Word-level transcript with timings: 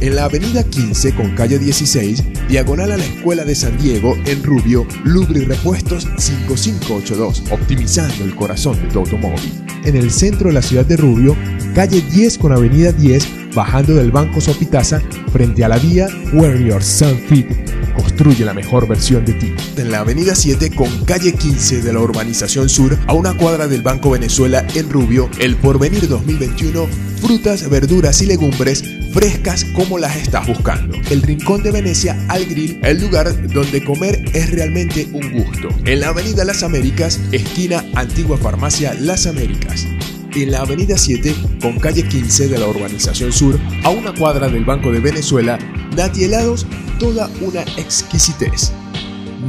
en 0.00 0.16
la 0.16 0.24
avenida 0.24 0.62
15 0.62 1.14
con 1.14 1.34
calle 1.34 1.58
16, 1.58 2.48
diagonal 2.48 2.92
a 2.92 2.96
la 2.96 3.04
Escuela 3.04 3.44
de 3.44 3.54
San 3.54 3.76
Diego, 3.78 4.16
en 4.26 4.42
Rubio, 4.42 4.86
Lubri 5.04 5.44
Repuestos 5.44 6.06
5582, 6.18 7.44
optimizando 7.50 8.24
el 8.24 8.34
corazón 8.34 8.80
de 8.80 8.88
tu 8.88 9.00
automóvil. 9.00 9.64
En 9.84 9.96
el 9.96 10.10
centro 10.10 10.48
de 10.48 10.54
la 10.54 10.62
ciudad 10.62 10.84
de 10.84 10.96
Rubio, 10.96 11.36
calle 11.74 12.00
10 12.00 12.38
con 12.38 12.52
avenida 12.52 12.92
10, 12.92 13.54
bajando 13.54 13.94
del 13.94 14.10
Banco 14.10 14.40
Sopitaza, 14.40 15.00
frente 15.32 15.64
a 15.64 15.68
la 15.68 15.78
vía 15.78 16.08
Warrior 16.32 16.82
Sun 16.82 17.18
Fit. 17.28 17.46
Construye 17.94 18.44
la 18.44 18.52
mejor 18.52 18.86
versión 18.86 19.24
de 19.24 19.32
ti. 19.32 19.54
En 19.76 19.90
la 19.90 20.00
avenida 20.00 20.34
7 20.34 20.70
con 20.74 21.04
calle 21.04 21.32
15 21.32 21.80
de 21.80 21.92
la 21.92 22.00
urbanización 22.00 22.68
sur, 22.68 22.98
a 23.06 23.14
una 23.14 23.34
cuadra 23.36 23.66
del 23.68 23.82
Banco 23.82 24.10
Venezuela 24.10 24.66
en 24.74 24.90
Rubio, 24.90 25.30
el 25.38 25.56
Porvenir 25.56 26.08
2021, 26.08 26.86
frutas, 27.20 27.68
verduras 27.70 28.20
y 28.20 28.26
legumbres 28.26 28.84
frescas 29.12 29.64
como 29.64 29.98
las 29.98 30.16
estás 30.16 30.46
buscando. 30.46 30.96
El 31.10 31.22
Rincón 31.22 31.62
de 31.62 31.70
Venecia 31.70 32.16
al 32.28 32.44
Grill, 32.46 32.80
el 32.82 33.00
lugar 33.00 33.48
donde 33.48 33.84
comer 33.84 34.24
es 34.34 34.50
realmente 34.50 35.08
un 35.12 35.32
gusto. 35.32 35.68
En 35.84 36.00
la 36.00 36.08
Avenida 36.08 36.44
Las 36.44 36.62
Américas, 36.62 37.20
esquina 37.32 37.84
Antigua 37.94 38.36
Farmacia 38.36 38.94
Las 38.94 39.26
Américas. 39.26 39.86
En 40.34 40.50
la 40.50 40.60
Avenida 40.60 40.98
7, 40.98 41.34
con 41.62 41.78
calle 41.78 42.02
15 42.02 42.48
de 42.48 42.58
la 42.58 42.68
Urbanización 42.68 43.32
Sur, 43.32 43.58
a 43.84 43.90
una 43.90 44.14
cuadra 44.14 44.48
del 44.48 44.64
Banco 44.64 44.92
de 44.92 45.00
Venezuela, 45.00 45.58
Nati 45.96 46.24
Helados, 46.24 46.66
toda 46.98 47.30
una 47.40 47.62
exquisitez. 47.78 48.72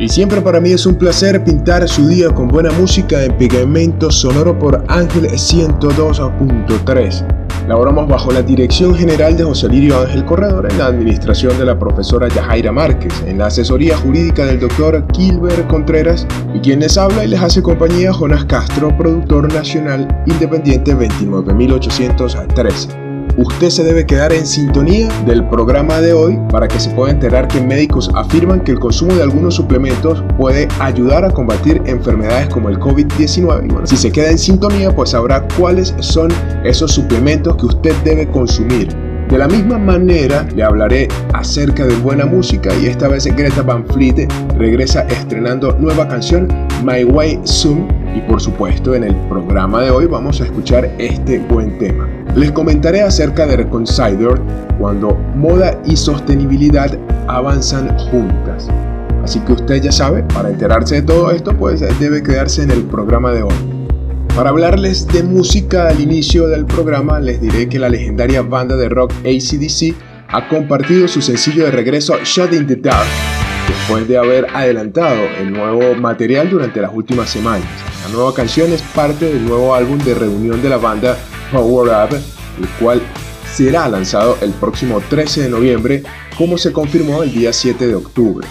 Y 0.00 0.08
siempre 0.08 0.40
para 0.40 0.60
mí 0.60 0.72
es 0.72 0.86
un 0.86 0.94
placer 0.94 1.44
pintar 1.44 1.86
su 1.86 2.08
día 2.08 2.30
con 2.30 2.48
buena 2.48 2.72
música 2.72 3.22
en 3.22 3.36
Pigmento 3.36 4.10
Sonoro 4.10 4.58
por 4.58 4.82
Ángel 4.88 5.26
102.3. 5.26 7.66
Laboramos 7.68 8.08
bajo 8.08 8.32
la 8.32 8.40
dirección 8.40 8.94
general 8.94 9.36
de 9.36 9.44
José 9.44 9.68
Lirio 9.68 10.00
Ángel 10.00 10.24
Corredor 10.24 10.66
en 10.70 10.78
la 10.78 10.86
administración 10.86 11.58
de 11.58 11.66
la 11.66 11.78
profesora 11.78 12.28
Yajaira 12.28 12.72
Márquez, 12.72 13.12
en 13.26 13.36
la 13.36 13.48
asesoría 13.48 13.94
jurídica 13.98 14.46
del 14.46 14.58
doctor 14.58 15.06
Kilber 15.08 15.66
Contreras 15.66 16.26
y 16.54 16.60
quien 16.60 16.80
les 16.80 16.96
habla 16.96 17.22
y 17.22 17.28
les 17.28 17.42
hace 17.42 17.60
compañía 17.60 18.10
Jonas 18.10 18.46
Castro, 18.46 18.96
productor 18.96 19.52
nacional 19.52 20.08
independiente 20.24 20.94
29813. 20.94 23.09
Usted 23.36 23.70
se 23.70 23.84
debe 23.84 24.06
quedar 24.06 24.32
en 24.32 24.46
sintonía 24.46 25.08
del 25.24 25.48
programa 25.48 26.00
de 26.00 26.12
hoy 26.12 26.38
para 26.50 26.66
que 26.66 26.80
se 26.80 26.90
pueda 26.90 27.12
enterar 27.12 27.48
que 27.48 27.60
médicos 27.60 28.10
afirman 28.14 28.60
que 28.60 28.72
el 28.72 28.80
consumo 28.80 29.14
de 29.14 29.22
algunos 29.22 29.54
suplementos 29.54 30.22
puede 30.36 30.68
ayudar 30.80 31.24
a 31.24 31.30
combatir 31.30 31.80
enfermedades 31.86 32.48
como 32.48 32.68
el 32.68 32.78
COVID-19. 32.78 33.66
Y 33.66 33.68
bueno, 33.68 33.86
si 33.86 33.96
se 33.96 34.10
queda 34.10 34.30
en 34.30 34.38
sintonía, 34.38 34.94
pues 34.94 35.10
sabrá 35.10 35.46
cuáles 35.58 35.94
son 36.00 36.30
esos 36.64 36.92
suplementos 36.92 37.56
que 37.56 37.66
usted 37.66 37.94
debe 38.04 38.28
consumir. 38.28 38.88
De 39.28 39.38
la 39.38 39.46
misma 39.46 39.78
manera, 39.78 40.44
le 40.56 40.64
hablaré 40.64 41.06
acerca 41.32 41.86
de 41.86 41.94
buena 41.96 42.26
música 42.26 42.74
y 42.82 42.86
esta 42.86 43.06
vez 43.06 43.24
Greta 43.26 43.62
Van 43.62 43.86
Fleet 43.86 44.28
regresa 44.58 45.02
estrenando 45.02 45.76
nueva 45.78 46.08
canción 46.08 46.48
My 46.84 47.04
Way 47.04 47.38
Soon 47.44 47.86
y 48.16 48.20
por 48.22 48.40
supuesto 48.40 48.92
en 48.96 49.04
el 49.04 49.14
programa 49.28 49.82
de 49.82 49.90
hoy 49.92 50.06
vamos 50.06 50.40
a 50.40 50.44
escuchar 50.44 50.90
este 50.98 51.38
buen 51.38 51.78
tema. 51.78 52.19
Les 52.36 52.52
comentaré 52.52 53.02
acerca 53.02 53.44
de 53.46 53.56
Reconsider 53.56 54.40
cuando 54.78 55.14
moda 55.34 55.80
y 55.84 55.96
sostenibilidad 55.96 56.96
avanzan 57.26 57.98
juntas. 57.98 58.68
Así 59.24 59.40
que 59.40 59.52
usted 59.52 59.82
ya 59.82 59.90
sabe, 59.90 60.22
para 60.22 60.48
enterarse 60.48 60.96
de 60.96 61.02
todo 61.02 61.32
esto, 61.32 61.56
pues 61.56 61.80
debe 61.98 62.22
quedarse 62.22 62.62
en 62.62 62.70
el 62.70 62.84
programa 62.84 63.32
de 63.32 63.42
hoy. 63.42 63.54
Para 64.34 64.50
hablarles 64.50 65.08
de 65.08 65.24
música 65.24 65.88
al 65.88 66.00
inicio 66.00 66.46
del 66.46 66.66
programa, 66.66 67.18
les 67.18 67.40
diré 67.40 67.68
que 67.68 67.80
la 67.80 67.88
legendaria 67.88 68.42
banda 68.42 68.76
de 68.76 68.88
rock 68.88 69.12
ACDC 69.24 69.94
ha 70.28 70.48
compartido 70.48 71.08
su 71.08 71.20
sencillo 71.20 71.64
de 71.64 71.72
regreso 71.72 72.14
Shut 72.24 72.52
in 72.52 72.66
the 72.66 72.76
Dark, 72.76 73.08
después 73.68 74.06
de 74.06 74.16
haber 74.16 74.46
adelantado 74.54 75.20
el 75.40 75.52
nuevo 75.52 75.96
material 75.96 76.48
durante 76.48 76.80
las 76.80 76.92
últimas 76.94 77.28
semanas. 77.28 77.66
La 78.06 78.14
nueva 78.14 78.32
canción 78.32 78.72
es 78.72 78.82
parte 78.94 79.26
del 79.26 79.44
nuevo 79.44 79.74
álbum 79.74 79.98
de 79.98 80.14
reunión 80.14 80.62
de 80.62 80.68
la 80.68 80.78
banda 80.78 81.16
Power 81.50 81.88
Up, 81.88 82.16
el 82.58 82.68
cual 82.78 83.02
será 83.52 83.88
lanzado 83.88 84.38
el 84.40 84.50
próximo 84.52 85.00
13 85.08 85.42
de 85.42 85.48
noviembre, 85.48 86.02
como 86.36 86.56
se 86.56 86.72
confirmó 86.72 87.22
el 87.22 87.32
día 87.32 87.52
7 87.52 87.86
de 87.86 87.94
octubre. 87.94 88.46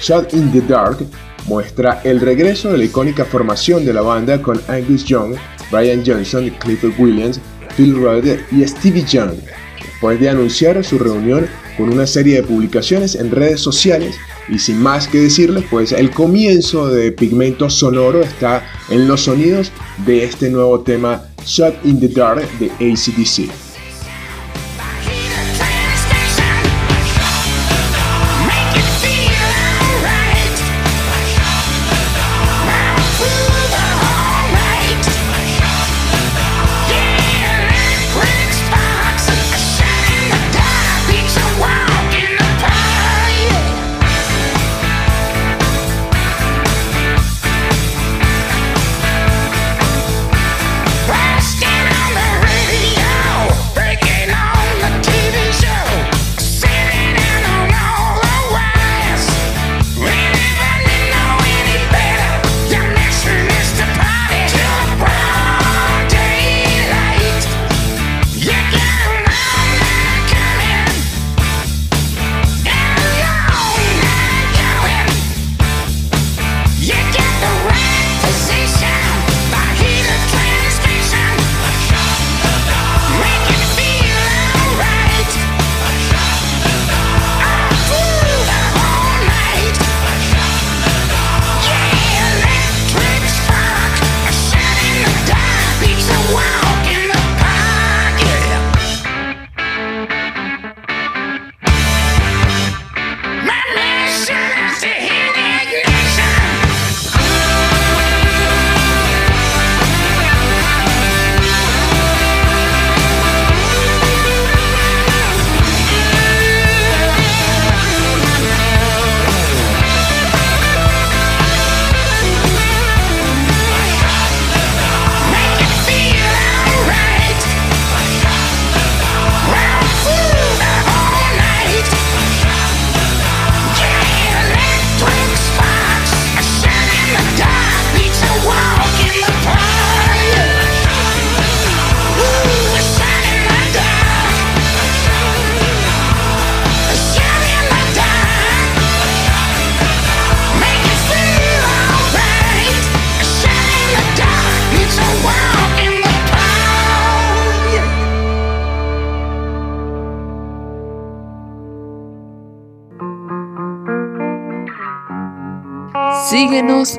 Shot 0.00 0.34
in 0.34 0.52
the 0.52 0.60
Dark 0.60 0.98
muestra 1.46 2.00
el 2.04 2.20
regreso 2.20 2.70
de 2.70 2.78
la 2.78 2.84
icónica 2.84 3.24
formación 3.24 3.84
de 3.84 3.92
la 3.92 4.02
banda 4.02 4.42
con 4.42 4.60
Angus 4.68 5.04
Young, 5.04 5.34
Brian 5.70 6.02
Johnson, 6.04 6.50
Clifford 6.58 6.98
Williams, 6.98 7.40
Phil 7.76 7.94
Rudd 7.94 8.26
y 8.52 8.66
Stevie 8.66 9.04
Young, 9.04 9.34
después 9.80 10.20
de 10.20 10.28
anunciar 10.28 10.82
su 10.84 10.98
reunión 10.98 11.48
con 11.76 11.90
una 11.92 12.06
serie 12.06 12.36
de 12.36 12.42
publicaciones 12.42 13.14
en 13.14 13.30
redes 13.30 13.60
sociales 13.60 14.16
y 14.48 14.58
sin 14.58 14.80
más 14.80 15.08
que 15.08 15.18
decirles, 15.18 15.64
pues 15.70 15.92
el 15.92 16.10
comienzo 16.10 16.88
de 16.88 17.12
Pigmento 17.12 17.68
Sonoro 17.68 18.22
está 18.22 18.64
en 18.88 19.08
los 19.08 19.22
sonidos 19.22 19.72
de 20.06 20.24
este 20.24 20.50
nuevo 20.50 20.80
tema 20.80 21.24
Shot 21.46 21.74
in 21.84 22.00
the 22.00 22.08
Dark 22.08 22.42
de 22.58 22.68
ACDC. 22.80 23.65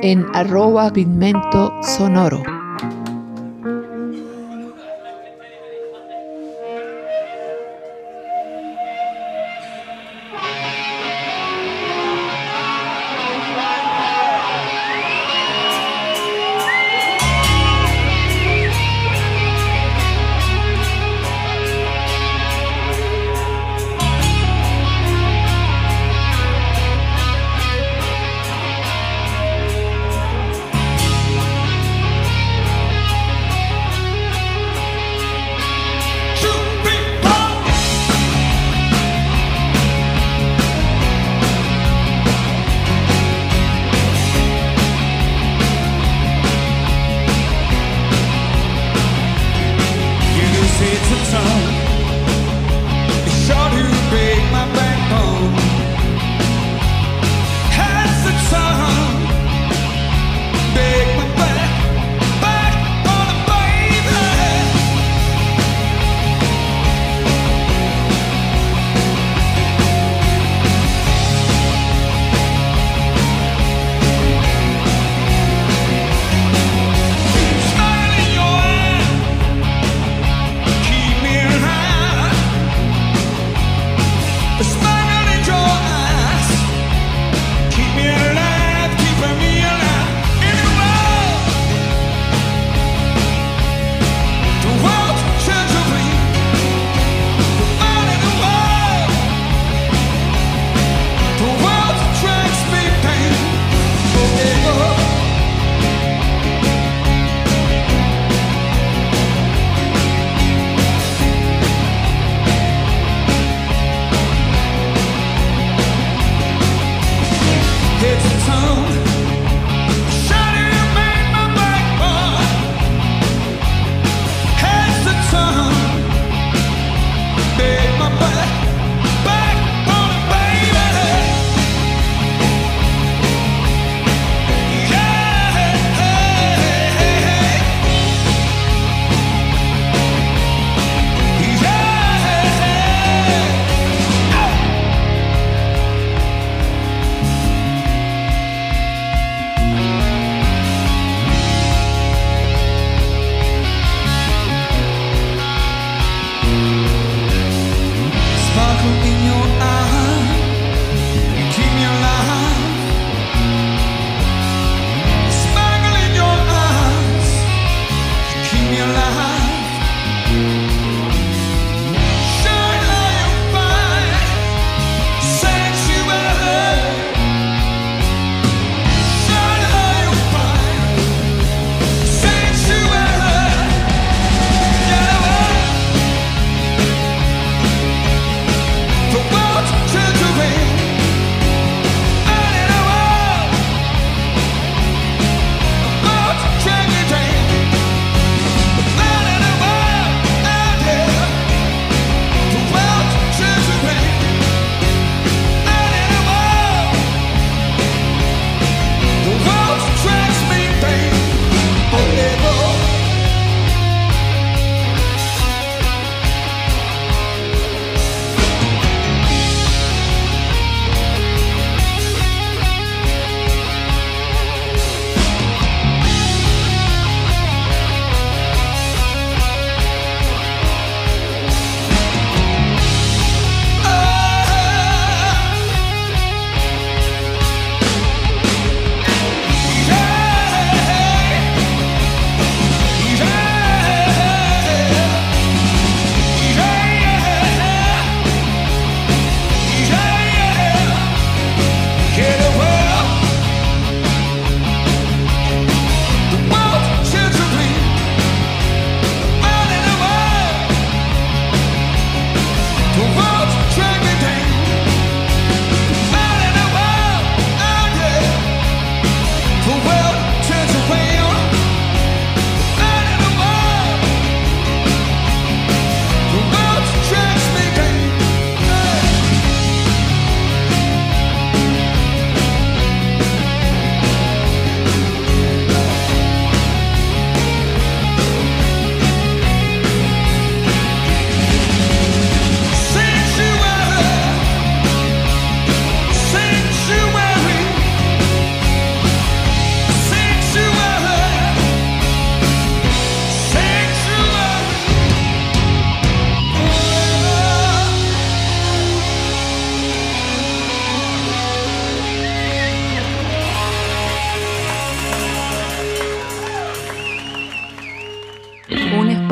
En 0.02 0.26
arroba 0.34 0.90
pigmento 0.92 1.72
sonoro. 1.82 2.42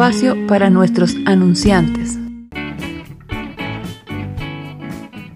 Espacio 0.06 0.46
para 0.46 0.70
nuestros 0.70 1.16
anunciantes. 1.26 2.16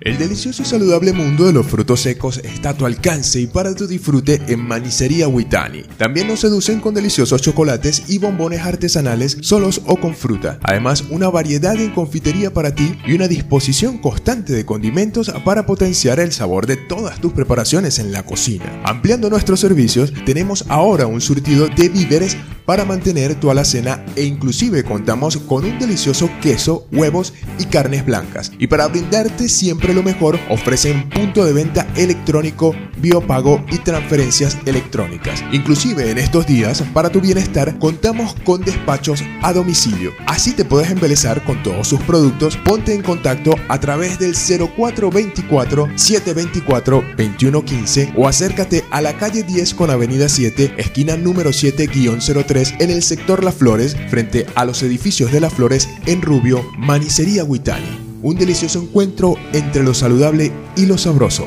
El 0.00 0.16
delicioso 0.16 0.62
y 0.62 0.64
saludable 0.64 1.12
mundo 1.12 1.44
de 1.44 1.52
los 1.52 1.66
frutos 1.66 2.00
secos 2.00 2.38
está 2.38 2.70
a 2.70 2.74
tu 2.74 2.86
alcance 2.86 3.40
y 3.40 3.46
para 3.46 3.74
tu 3.74 3.86
disfrute 3.86 4.40
en 4.46 4.66
Manicería 4.66 5.28
Huitani. 5.28 5.82
También 5.98 6.28
nos 6.28 6.40
seducen 6.40 6.80
con 6.80 6.94
deliciosos 6.94 7.42
chocolates 7.42 8.04
y 8.08 8.18
bombones 8.18 8.60
artesanales 8.60 9.38
solos 9.42 9.82
o 9.86 9.96
con 9.96 10.14
fruta. 10.14 10.58
Además, 10.62 11.04
una 11.10 11.28
variedad 11.28 11.74
en 11.74 11.90
confitería 11.90 12.52
para 12.52 12.74
ti 12.74 12.96
y 13.06 13.14
una 13.14 13.28
disposición 13.28 13.98
constante 13.98 14.52
de 14.52 14.64
condimentos 14.64 15.30
para 15.44 15.66
potenciar 15.66 16.18
el 16.18 16.32
sabor 16.32 16.66
de 16.66 16.76
todas 16.76 17.20
tus 17.20 17.32
preparaciones 17.32 17.98
en 17.98 18.10
la 18.10 18.22
cocina. 18.22 18.80
Ampliando 18.84 19.28
nuestros 19.28 19.60
servicios, 19.60 20.14
tenemos 20.24 20.64
ahora 20.68 21.06
un 21.06 21.20
surtido 21.20 21.68
de 21.68 21.88
víveres 21.90 22.38
para 22.70 22.84
mantener 22.84 23.34
tu 23.34 23.50
alacena 23.50 24.04
e 24.14 24.22
inclusive 24.22 24.84
contamos 24.84 25.36
con 25.38 25.64
un 25.64 25.76
delicioso 25.80 26.30
queso, 26.40 26.86
huevos 26.92 27.34
y 27.58 27.64
carnes 27.64 28.06
blancas. 28.06 28.52
Y 28.60 28.68
para 28.68 28.86
brindarte 28.86 29.48
siempre 29.48 29.92
lo 29.92 30.04
mejor, 30.04 30.38
ofrecen 30.48 31.08
punto 31.08 31.44
de 31.44 31.52
venta 31.52 31.84
electrónico, 31.96 32.72
biopago 32.98 33.60
y 33.72 33.78
transferencias 33.78 34.56
electrónicas. 34.66 35.42
Inclusive 35.50 36.12
en 36.12 36.18
estos 36.18 36.46
días, 36.46 36.84
para 36.94 37.10
tu 37.10 37.20
bienestar, 37.20 37.76
contamos 37.80 38.36
con 38.44 38.60
despachos 38.60 39.24
a 39.42 39.52
domicilio. 39.52 40.12
Así 40.26 40.52
te 40.52 40.64
puedes 40.64 40.92
embelezar 40.92 41.42
con 41.42 41.60
todos 41.64 41.88
sus 41.88 42.00
productos. 42.02 42.56
Ponte 42.58 42.94
en 42.94 43.02
contacto 43.02 43.52
a 43.66 43.80
través 43.80 44.20
del 44.20 44.36
0424 44.36 45.88
724 45.96 47.02
2115 47.16 48.12
o 48.16 48.28
acércate 48.28 48.79
a 48.90 49.00
la 49.00 49.16
calle 49.16 49.42
10 49.42 49.74
con 49.74 49.90
avenida 49.90 50.28
7, 50.28 50.74
esquina 50.76 51.16
número 51.16 51.50
7-03 51.50 52.80
en 52.80 52.90
el 52.90 53.02
sector 53.02 53.44
Las 53.44 53.54
Flores, 53.54 53.96
frente 54.08 54.46
a 54.54 54.64
los 54.64 54.82
edificios 54.82 55.32
de 55.32 55.40
Las 55.40 55.54
Flores 55.54 55.88
en 56.06 56.22
Rubio, 56.22 56.64
Manicería 56.78 57.44
Huitani. 57.44 58.18
Un 58.22 58.36
delicioso 58.36 58.82
encuentro 58.82 59.36
entre 59.52 59.82
lo 59.82 59.94
saludable 59.94 60.52
y 60.76 60.86
lo 60.86 60.98
sabroso. 60.98 61.46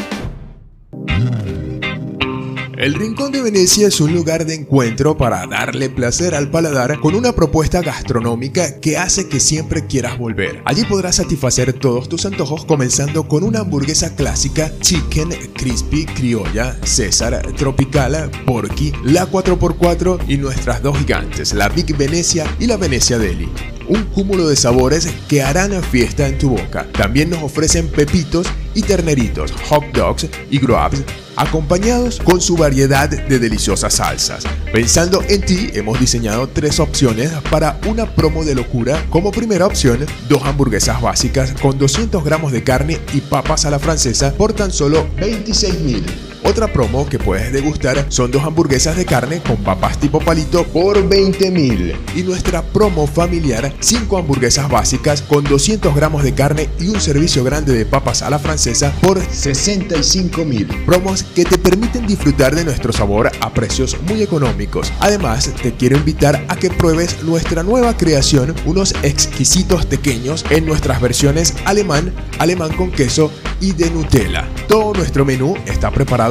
El 2.81 2.95
Rincón 2.95 3.31
de 3.31 3.43
Venecia 3.43 3.89
es 3.89 4.01
un 4.01 4.11
lugar 4.11 4.43
de 4.43 4.55
encuentro 4.55 5.15
para 5.15 5.45
darle 5.45 5.91
placer 5.91 6.33
al 6.33 6.49
paladar 6.49 6.99
con 6.99 7.13
una 7.13 7.31
propuesta 7.31 7.79
gastronómica 7.81 8.79
que 8.79 8.97
hace 8.97 9.29
que 9.29 9.39
siempre 9.39 9.85
quieras 9.85 10.17
volver. 10.17 10.63
Allí 10.65 10.83
podrás 10.85 11.17
satisfacer 11.17 11.73
todos 11.73 12.09
tus 12.09 12.25
antojos 12.25 12.65
comenzando 12.65 13.27
con 13.27 13.43
una 13.43 13.59
hamburguesa 13.59 14.15
clásica, 14.15 14.71
chicken, 14.79 15.29
crispy, 15.53 16.07
criolla, 16.07 16.75
César, 16.83 17.39
tropical, 17.55 18.31
porky, 18.47 18.91
la 19.03 19.29
4x4 19.29 20.27
y 20.27 20.37
nuestras 20.37 20.81
dos 20.81 20.97
gigantes, 20.97 21.53
la 21.53 21.69
Big 21.69 21.95
Venecia 21.95 22.47
y 22.59 22.65
la 22.65 22.77
Venecia 22.77 23.19
Deli 23.19 23.47
un 23.91 24.05
cúmulo 24.05 24.47
de 24.47 24.55
sabores 24.55 25.07
que 25.27 25.43
harán 25.43 25.83
fiesta 25.83 26.27
en 26.27 26.37
tu 26.37 26.51
boca. 26.51 26.87
También 26.93 27.29
nos 27.29 27.43
ofrecen 27.43 27.89
pepitos 27.89 28.47
y 28.73 28.83
terneritos, 28.83 29.51
hot 29.69 29.83
dogs 29.93 30.27
y 30.49 30.59
grubs 30.59 31.03
acompañados 31.35 32.19
con 32.19 32.39
su 32.39 32.55
variedad 32.55 33.09
de 33.09 33.39
deliciosas 33.39 33.95
salsas. 33.95 34.43
Pensando 34.71 35.23
en 35.27 35.41
ti, 35.41 35.71
hemos 35.73 35.99
diseñado 35.99 36.47
tres 36.47 36.79
opciones 36.79 37.31
para 37.49 37.79
una 37.87 38.05
promo 38.05 38.45
de 38.45 38.55
locura. 38.55 39.03
Como 39.09 39.31
primera 39.31 39.65
opción, 39.65 40.05
dos 40.29 40.43
hamburguesas 40.43 41.01
básicas 41.01 41.53
con 41.53 41.77
200 41.77 42.23
gramos 42.23 42.51
de 42.51 42.63
carne 42.63 42.99
y 43.13 43.21
papas 43.21 43.65
a 43.65 43.71
la 43.71 43.79
francesa 43.79 44.33
por 44.33 44.53
tan 44.53 44.71
solo 44.71 45.07
26 45.17 45.79
mil. 45.81 46.30
Otra 46.43 46.67
promo 46.67 47.07
que 47.07 47.19
puedes 47.19 47.53
degustar 47.53 48.07
son 48.09 48.31
dos 48.31 48.43
hamburguesas 48.43 48.97
de 48.97 49.05
carne 49.05 49.41
con 49.41 49.57
papas 49.57 49.99
tipo 49.99 50.19
palito 50.19 50.63
por 50.63 51.07
20 51.07 51.51
mil. 51.51 51.95
Y 52.15 52.23
nuestra 52.23 52.63
promo 52.63 53.05
familiar, 53.05 53.71
5 53.79 54.17
hamburguesas 54.17 54.67
básicas 54.67 55.21
con 55.21 55.43
200 55.43 55.95
gramos 55.95 56.23
de 56.23 56.33
carne 56.33 56.67
y 56.79 56.87
un 56.87 56.99
servicio 56.99 57.43
grande 57.43 57.73
de 57.73 57.85
papas 57.85 58.23
a 58.23 58.29
la 58.31 58.39
francesa 58.39 58.91
por 59.01 59.21
65 59.21 60.43
mil. 60.43 60.65
Promos 60.85 61.23
que 61.23 61.45
te 61.45 61.59
permiten 61.59 62.07
disfrutar 62.07 62.55
de 62.55 62.65
nuestro 62.65 62.91
sabor 62.91 63.31
a 63.39 63.53
precios 63.53 63.95
muy 64.07 64.23
económicos. 64.23 64.91
Además, 64.99 65.51
te 65.61 65.73
quiero 65.73 65.97
invitar 65.97 66.43
a 66.47 66.55
que 66.55 66.71
pruebes 66.71 67.21
nuestra 67.23 67.61
nueva 67.61 67.95
creación, 67.95 68.55
unos 68.65 68.95
exquisitos 69.03 69.85
pequeños 69.85 70.43
en 70.49 70.65
nuestras 70.65 71.01
versiones 71.01 71.53
alemán, 71.65 72.11
alemán 72.39 72.73
con 72.73 72.89
queso 72.89 73.31
y 73.59 73.73
de 73.73 73.91
Nutella. 73.91 74.49
Todo 74.67 74.93
nuestro 74.93 75.23
menú 75.23 75.55
está 75.67 75.91
preparado 75.91 76.30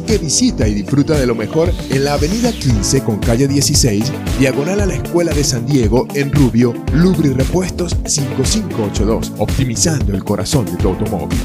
Que 0.00 0.18
visita 0.18 0.66
y 0.66 0.74
disfruta 0.74 1.18
de 1.18 1.26
lo 1.26 1.34
mejor 1.34 1.72
en 1.90 2.04
la 2.04 2.14
avenida 2.14 2.50
15 2.50 3.02
con 3.02 3.18
calle 3.18 3.46
16, 3.46 4.10
diagonal 4.38 4.80
a 4.80 4.86
la 4.86 4.94
Escuela 4.94 5.32
de 5.32 5.44
San 5.44 5.66
Diego 5.66 6.08
en 6.14 6.32
Rubio, 6.32 6.72
Lubri 6.94 7.30
Repuestos 7.30 7.96
5582, 8.06 9.32
optimizando 9.38 10.14
el 10.14 10.24
corazón 10.24 10.64
de 10.66 10.76
tu 10.76 10.88
automóvil. 10.88 11.38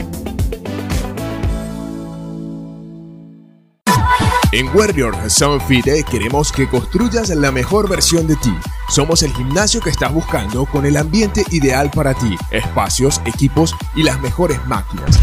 En 4.58 4.76
Warrior 4.76 5.16
Sound 5.30 5.62
Fit 5.68 5.86
queremos 6.10 6.52
que 6.52 6.68
construyas 6.68 7.30
la 7.30 7.52
mejor 7.52 7.88
versión 7.88 8.26
de 8.26 8.36
ti. 8.38 8.52
Somos 8.90 9.22
el 9.22 9.32
gimnasio 9.32 9.82
que 9.82 9.92
estás 9.92 10.12
buscando 10.12 10.66
con 10.66 10.88
el 10.88 10.98
ambiente 10.98 11.44
ideal 11.52 11.92
para 11.94 12.16
ti, 12.16 12.36
espacios, 12.50 13.22
equipos 13.28 13.76
y 13.96 14.02
las 14.02 14.20
mejores 14.20 14.58
máquinas. 14.66 15.20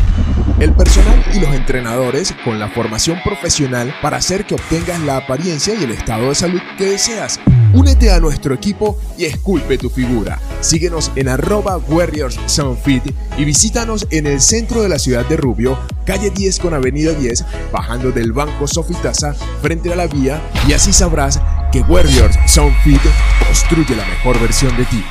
El 0.61 0.73
personal 0.73 1.21
y 1.35 1.41
los 1.41 1.53
entrenadores 1.53 2.33
con 2.45 2.61
la 2.61 2.69
formación 2.69 3.19
profesional 3.25 3.93
para 4.01 4.19
hacer 4.19 4.47
que 4.47 4.55
obtengas 4.55 5.01
la 5.01 5.17
apariencia 5.17 5.75
y 5.75 5.83
el 5.83 5.91
estado 5.91 6.29
de 6.29 6.37
salud 6.37 6.61
que 6.79 6.91
deseas. 6.91 7.41
Únete 7.75 8.13
a 8.13 8.21
nuestro 8.21 8.55
equipo 8.55 8.97
y 9.19 9.25
esculpe 9.25 9.79
tu 9.79 9.91
figura. 9.91 10.39
Síguenos 10.61 11.11
en 11.17 11.29
arroba 11.29 11.77
Warriors 11.77 12.39
Fit 12.85 13.03
y 13.37 13.45
visítanos 13.45 14.07
en 14.11 14.29
el 14.29 14.41
centro 14.41 14.81
de 14.81 14.89
la 14.89 15.01
ciudad 15.01 15.27
de 15.27 15.37
Rubio, 15.37 15.77
calle 16.07 16.31
10 16.31 16.61
con 16.61 16.73
avenida 16.73 17.13
10, 17.13 17.45
bajando 17.73 18.13
del 18.13 18.33
Banco 18.33 18.69
Sofitasa 18.69 19.35
frente 19.61 19.93
a 19.93 19.97
la 19.97 20.07
vía 20.07 20.41
y 20.69 20.73
así 20.73 20.93
sabrás 20.93 21.41
que 21.73 21.81
Warriors 21.81 22.39
Fit 22.85 23.01
construye 23.45 23.97
la 23.97 24.07
mejor 24.07 24.41
versión 24.41 24.77
de 24.77 24.85
ti. 24.85 25.05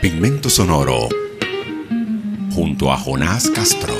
Pigmento 0.00 0.48
Sonoro 0.48 1.08
junto 2.54 2.92
a 2.92 2.96
Jonás 2.96 3.50
Castro. 3.50 3.94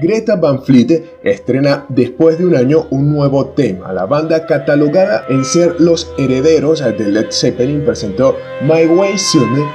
Greta 0.00 0.36
Van 0.36 0.62
Fleet 0.62 1.18
estrena 1.24 1.86
después 1.88 2.38
de 2.38 2.46
un 2.46 2.54
año 2.54 2.86
un 2.90 3.12
nuevo 3.12 3.46
tema. 3.46 3.92
La 3.92 4.06
banda 4.06 4.46
catalogada 4.46 5.24
en 5.28 5.44
ser 5.44 5.80
los 5.80 6.12
herederos 6.18 6.78
de 6.78 7.10
Led 7.10 7.32
Zeppelin 7.32 7.84
presentó 7.84 8.36
My 8.62 8.86
Way 8.86 9.18
Soon, 9.18 9.66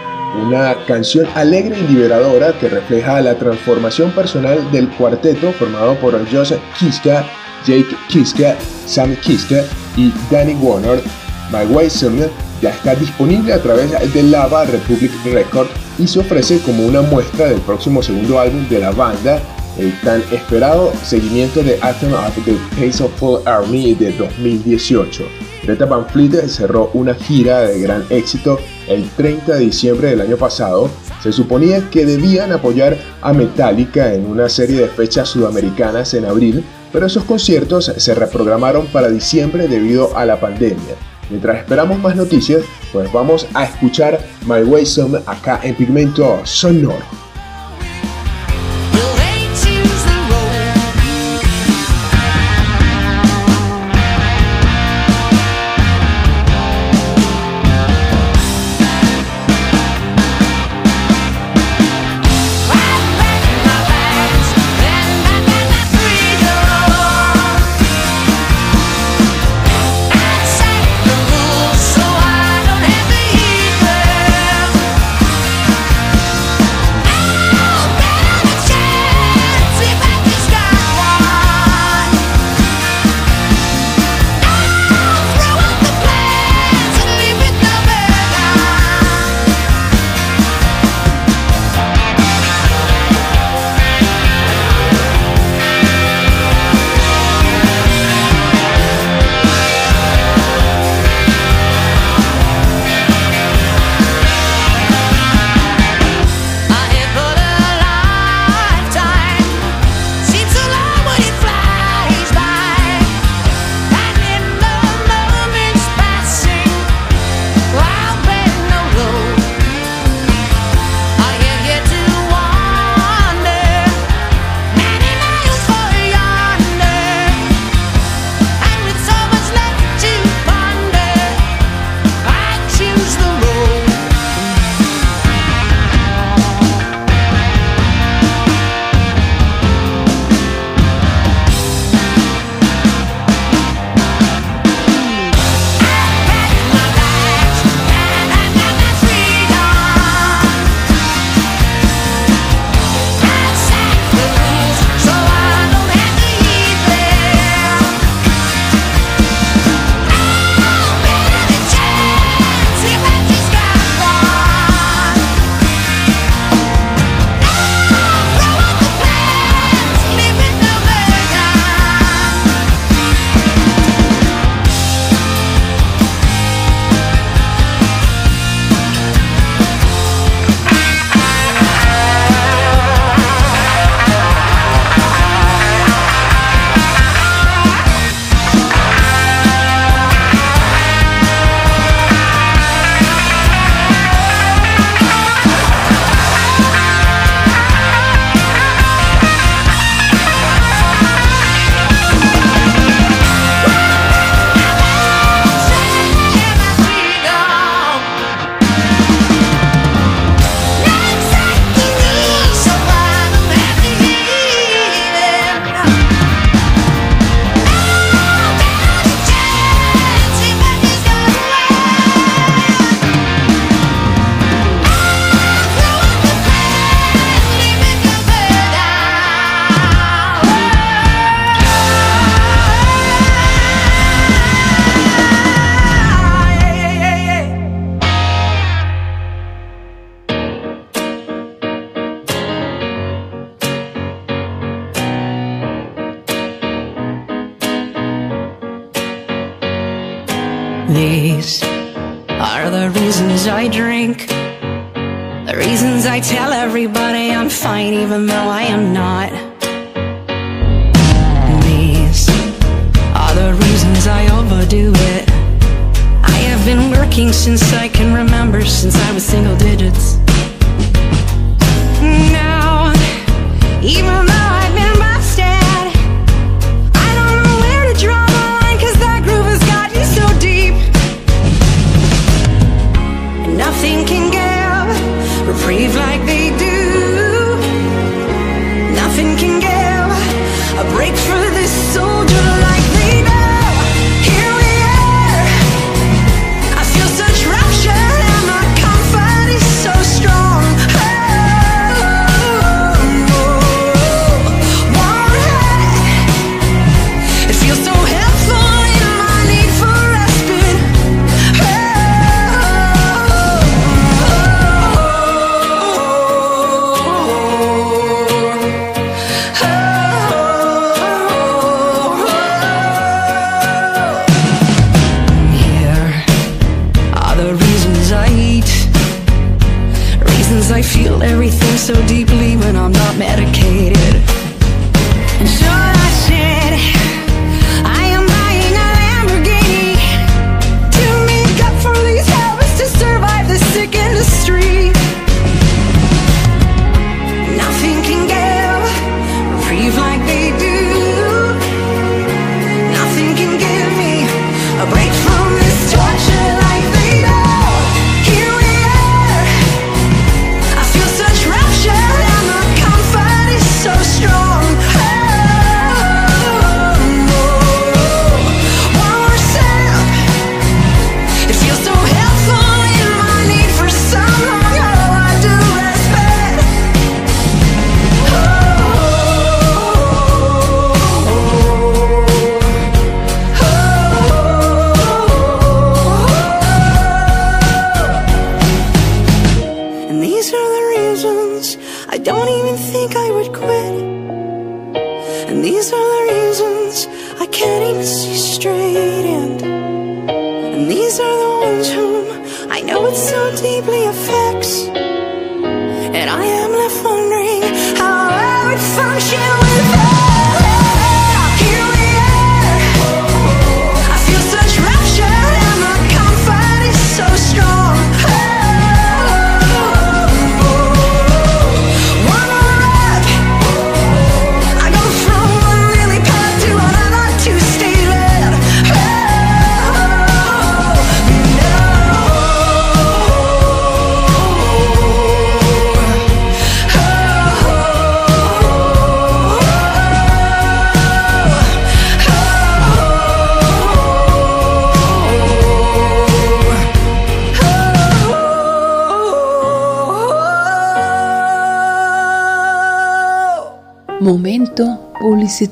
una 0.45 0.73
canción 0.85 1.27
alegre 1.35 1.77
y 1.77 1.93
liberadora 1.93 2.57
que 2.57 2.69
refleja 2.69 3.19
la 3.19 3.35
transformación 3.37 4.11
personal 4.11 4.71
del 4.71 4.89
cuarteto 4.91 5.51
formado 5.51 5.95
por 5.95 6.13
Joseph 6.31 6.61
Kiska, 6.79 7.25
Jake 7.65 7.97
Kiska, 8.07 8.55
Sam 8.85 9.13
Kiska 9.17 9.65
y 9.97 10.13
Danny 10.31 10.53
Warner. 10.53 11.26
My 11.51 11.65
Way 11.73 11.89
Soon 11.89 12.29
ya 12.61 12.71
está 12.71 12.95
disponible 12.95 13.53
a 13.53 13.61
través 13.61 13.91
de 14.13 14.23
Lava 14.23 14.65
Republic 14.65 15.11
Record 15.25 15.67
y 15.99 16.07
se 16.07 16.19
ofrece 16.19 16.59
como 16.59 16.85
una 16.85 17.01
muestra 17.01 17.47
del 17.47 17.61
próximo 17.61 18.01
segundo 18.01 18.39
álbum 18.39 18.67
de 18.69 18.79
la 18.79 18.91
banda, 18.91 19.39
el 19.77 19.93
tan 20.01 20.21
esperado 20.31 20.91
seguimiento 21.03 21.63
de 21.63 21.77
Anthem 21.81 22.13
of 22.13 22.45
the 22.45 22.55
Pace 22.75 23.03
of 23.03 23.11
Full 23.17 23.47
Army 23.47 23.93
de 23.95 24.11
2018. 24.13 25.23
Greta 25.63 25.85
Van 25.85 26.07
Fleet 26.07 26.47
cerró 26.47 26.89
una 26.93 27.13
gira 27.13 27.61
de 27.61 27.81
gran 27.81 28.03
éxito 28.09 28.59
el 28.87 29.07
30 29.09 29.55
de 29.55 29.59
diciembre 29.59 30.09
del 30.09 30.21
año 30.21 30.37
pasado. 30.37 30.89
Se 31.21 31.31
suponía 31.31 31.89
que 31.89 32.05
debían 32.05 32.51
apoyar 32.51 32.97
a 33.21 33.33
Metallica 33.33 34.13
en 34.13 34.25
una 34.25 34.49
serie 34.49 34.81
de 34.81 34.87
fechas 34.87 35.29
sudamericanas 35.29 36.13
en 36.13 36.25
abril, 36.25 36.63
pero 36.93 37.05
esos 37.05 37.25
conciertos 37.25 37.91
se 37.95 38.15
reprogramaron 38.15 38.87
para 38.87 39.09
diciembre 39.09 39.67
debido 39.67 40.15
a 40.17 40.25
la 40.25 40.39
pandemia. 40.39 40.95
Mientras 41.29 41.57
esperamos 41.57 41.99
más 41.99 42.15
noticias, 42.15 42.63
pues 42.93 43.11
vamos 43.11 43.47
a 43.53 43.65
escuchar 43.65 44.19
My 44.45 44.63
Way 44.63 44.85
Some 44.85 45.19
acá 45.25 45.59
en 45.63 45.75
Pigmento 45.75 46.41
Sonoro. 46.45 47.26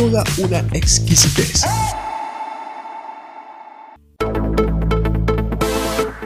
toda 0.00 0.24
una 0.38 0.60
exquisitez. 0.72 1.62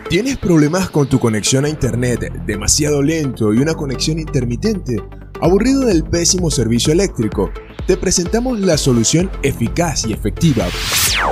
¿Tienes 0.08 0.36
problemas 0.38 0.90
con 0.90 1.08
tu 1.08 1.18
conexión 1.18 1.64
a 1.64 1.68
internet 1.68 2.32
demasiado 2.46 3.02
lento 3.02 3.52
y 3.52 3.58
una 3.58 3.74
conexión 3.74 4.20
intermitente? 4.20 5.02
¿Aburrido 5.40 5.86
del 5.86 6.04
pésimo 6.04 6.52
servicio 6.52 6.92
eléctrico? 6.92 7.50
Te 7.88 7.96
presentamos 7.96 8.60
la 8.60 8.78
solución 8.78 9.28
eficaz 9.42 10.06
y 10.06 10.12
efectiva, 10.12 10.68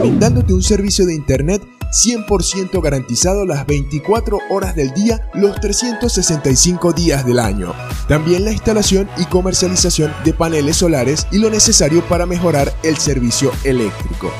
brindándote 0.00 0.52
un 0.52 0.64
servicio 0.64 1.06
de 1.06 1.14
internet 1.14 1.61
100% 1.92 2.82
garantizado 2.82 3.46
las 3.46 3.66
24 3.66 4.38
horas 4.50 4.74
del 4.74 4.92
día, 4.94 5.30
los 5.34 5.60
365 5.60 6.92
días 6.92 7.24
del 7.24 7.38
año. 7.38 7.72
También 8.08 8.44
la 8.44 8.52
instalación 8.52 9.08
y 9.16 9.26
comercialización 9.26 10.12
de 10.24 10.32
paneles 10.32 10.78
solares 10.78 11.28
y 11.30 11.38
lo 11.38 11.50
necesario 11.50 12.02
para 12.08 12.26
mejorar 12.26 12.74
el 12.82 12.96
servicio 12.96 13.52
eléctrico. 13.64 14.32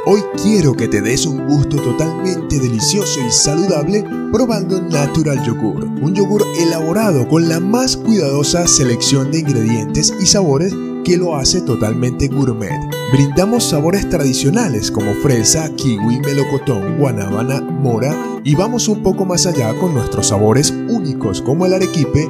Hoy 0.07 0.21
quiero 0.41 0.73
que 0.73 0.87
te 0.87 1.01
des 1.01 1.25
un 1.25 1.47
gusto 1.47 1.77
totalmente 1.77 2.59
delicioso 2.59 3.19
y 3.27 3.31
saludable 3.31 4.03
probando 4.31 4.81
Natural 4.81 5.43
Yogur, 5.43 5.83
un 5.85 6.13
yogur 6.13 6.43
elaborado 6.59 7.27
con 7.27 7.49
la 7.49 7.59
más 7.59 7.97
cuidadosa 7.97 8.67
selección 8.67 9.31
de 9.31 9.39
ingredientes 9.39 10.13
y 10.19 10.25
sabores 10.25 10.73
que 11.03 11.17
lo 11.17 11.35
hace 11.35 11.61
totalmente 11.61 12.27
gourmet. 12.27 12.79
Brindamos 13.13 13.63
sabores 13.63 14.09
tradicionales 14.09 14.91
como 14.91 15.13
fresa, 15.15 15.69
kiwi, 15.75 16.19
melocotón, 16.19 16.97
guanábana, 16.97 17.61
mora 17.61 18.41
y 18.43 18.55
vamos 18.55 18.87
un 18.87 19.01
poco 19.01 19.23
más 19.23 19.45
allá 19.45 19.73
con 19.79 19.93
nuestros 19.93 20.27
sabores 20.27 20.71
únicos 20.89 21.41
como 21.41 21.65
el 21.65 21.73
arequipe, 21.75 22.29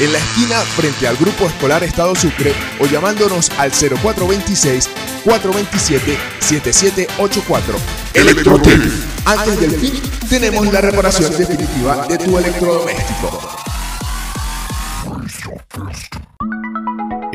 en 0.00 0.12
la 0.12 0.18
esquina 0.18 0.56
frente 0.60 1.06
al 1.06 1.16
Grupo 1.16 1.46
Escolar 1.46 1.84
Estado 1.84 2.14
Sucre 2.14 2.52
o 2.80 2.86
llamándonos 2.86 3.50
al 3.58 3.70
0426 3.70 4.88
427 5.24 6.18
7784. 6.40 7.76
Electrotec. 8.14 8.80
Antes 9.24 9.60
del 9.60 9.70
fin, 9.72 10.02
tenemos 10.28 10.72
la 10.72 10.80
reparación 10.80 11.36
definitiva 11.36 12.06
de 12.06 12.18
tu 12.18 12.38
electrodoméstico. 12.38 13.40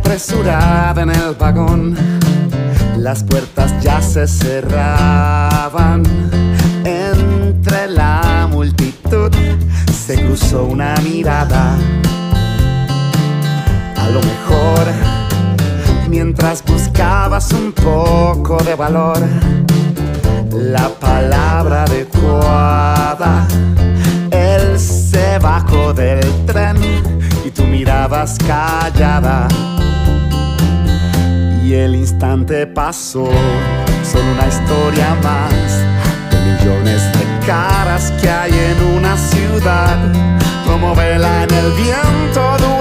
Apresurada 0.10 1.03
en 1.03 1.12
el 1.12 1.36
vagón. 1.36 1.95
Las 2.97 3.24
puertas 3.24 3.72
ya 3.80 4.01
se 4.01 4.28
cerraban. 4.28 6.01
Entre 6.84 7.88
la 7.88 8.47
multitud 8.49 9.32
se 9.93 10.16
cruzó 10.26 10.66
una 10.66 10.95
mirada. 11.03 11.78
A 13.97 14.10
lo 14.10 14.20
mejor, 14.22 14.88
mientras 16.10 16.66
buscabas 16.66 17.53
un 17.53 17.72
poco 17.72 18.57
de 18.64 18.74
valor, 18.74 19.20
la 20.51 20.89
palabra 20.89 21.84
adecuada, 21.84 23.47
él 24.32 24.80
se 24.80 25.38
bajó 25.38 25.93
del 25.93 26.28
tren 26.47 26.78
y 27.45 27.51
tú 27.51 27.64
mirabas 27.66 28.39
callada 28.39 29.47
y 31.70 31.76
el 31.76 31.95
instante 31.95 32.65
pasó. 32.65 33.30
Solo 34.03 34.32
una 34.34 34.47
historia 34.47 35.15
más 35.22 35.53
de 36.32 36.65
millones 36.65 37.01
de 37.13 37.45
caras 37.45 38.11
que 38.20 38.28
hay 38.28 38.51
en 38.51 38.97
una 38.97 39.15
ciudad. 39.15 39.97
Como 40.65 40.95
vela 40.95 41.43
en 41.43 41.53
el 41.53 41.72
viento, 41.74 42.57
dura 42.57 42.78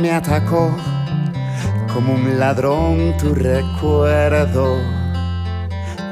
me 0.00 0.12
atacó, 0.12 0.70
como 1.92 2.14
un 2.14 2.38
ladrón 2.38 3.16
tu 3.18 3.34
recuerdo. 3.34 4.78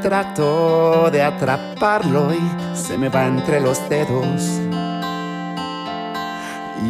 Trato 0.03 1.09
de 1.13 1.23
atraparlo 1.23 2.35
y 2.35 2.77
se 2.77 2.99
me 2.99 3.09
va 3.09 3.27
entre 3.27 3.61
los 3.61 3.89
dedos. 3.89 4.43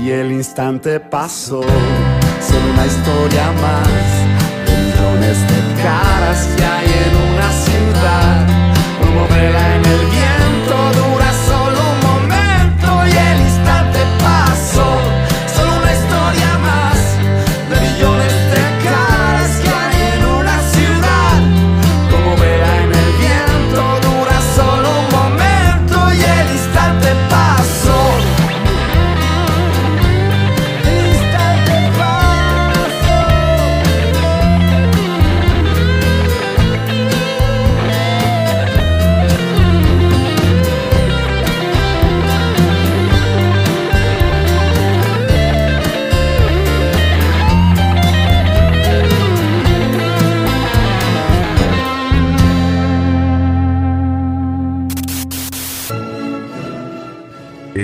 Y 0.01 0.11
el 0.11 0.33
instante 0.33 0.99
pasó, 0.99 1.61
solo 1.61 2.73
una 2.73 2.87
historia 2.87 3.53
más. 3.61 3.89
Millones 4.67 5.39
de 5.43 5.83
caras 5.83 6.49
que 6.57 6.65
hay 6.65 6.87
en 6.87 7.35
una 7.35 7.51
ciudad, 7.53 8.47
como 8.99 9.29
vela 9.29 9.77
en 9.77 9.85
el 9.85 10.16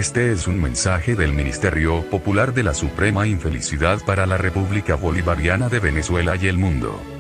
Este 0.03 0.33
es 0.33 0.49
un 0.49 0.61
mensaje 0.61 1.15
del 1.15 1.33
Ministerio 1.33 2.03
Popular 2.11 2.53
de 2.53 2.65
la 2.65 2.75
Suprema 2.75 3.29
Infelicidad 3.29 4.05
para 4.05 4.27
la 4.27 4.37
República 4.37 4.97
Bolivariana 4.97 5.69
de 5.69 5.79
Venezuela 5.79 6.35
y 6.35 6.49
el 6.49 6.59
mundo. 6.59 7.12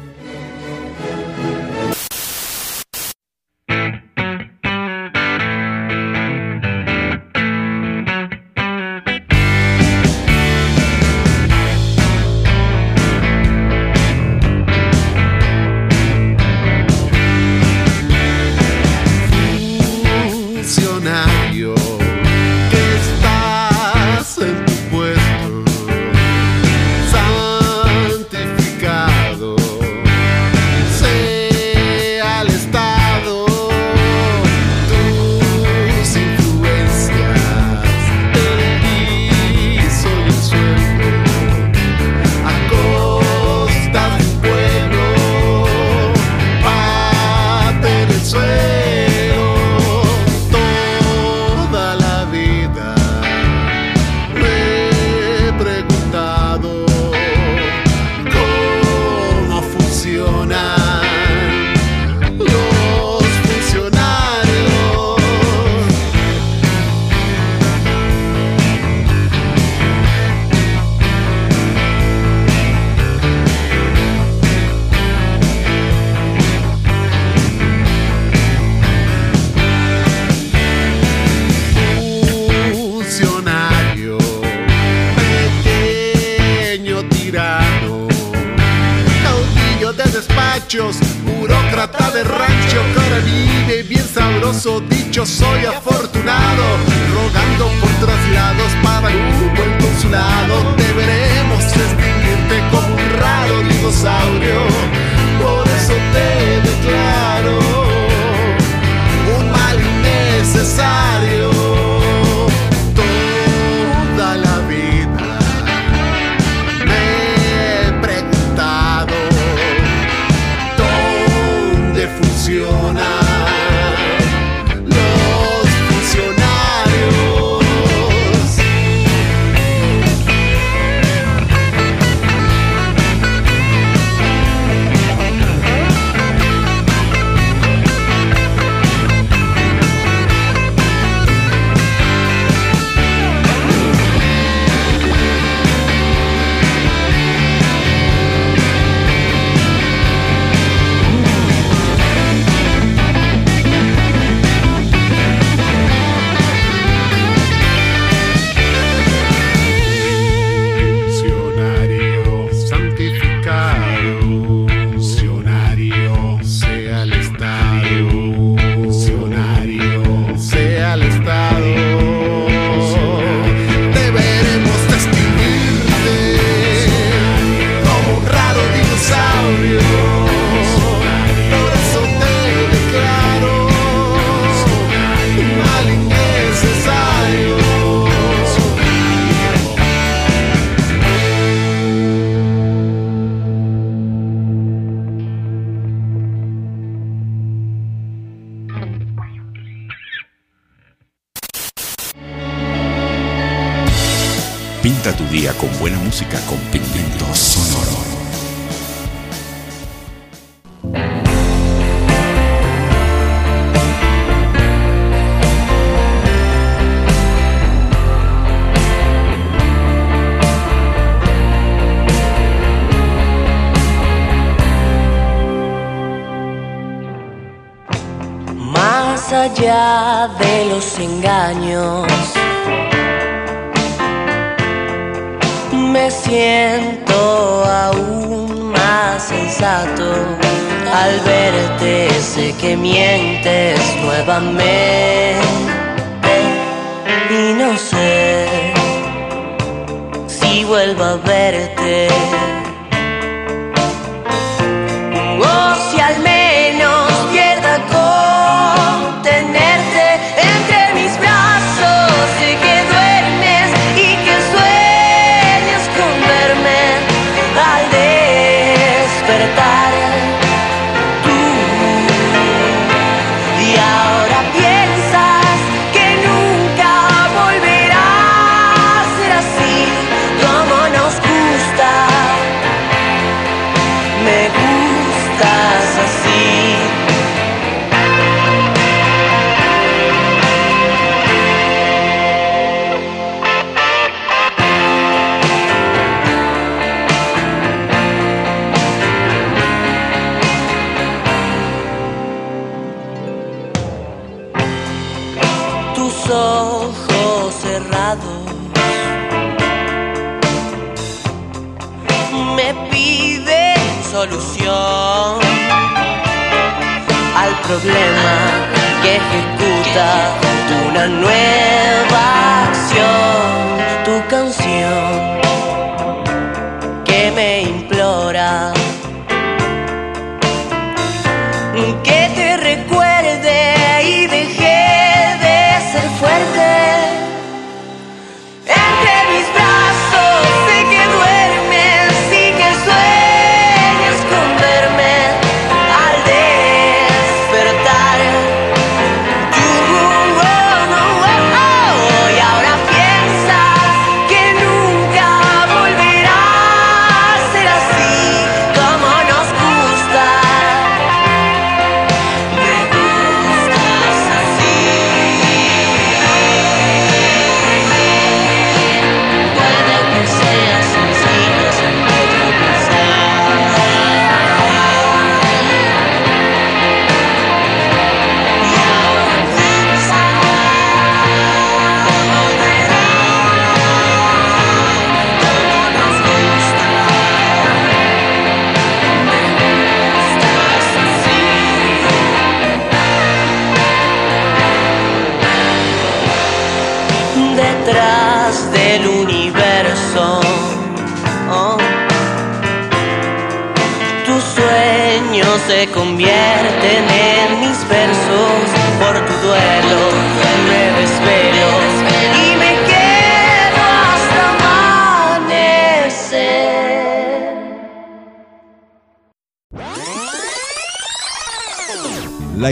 Nuevamente 244.42 244.71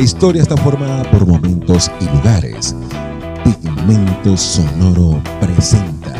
La 0.00 0.04
historia 0.04 0.40
está 0.40 0.56
formada 0.56 1.02
por 1.10 1.26
momentos 1.26 1.90
y 2.00 2.06
lugares. 2.06 2.74
Pigmento 3.44 4.34
Sonoro 4.34 5.22
presenta 5.38 6.14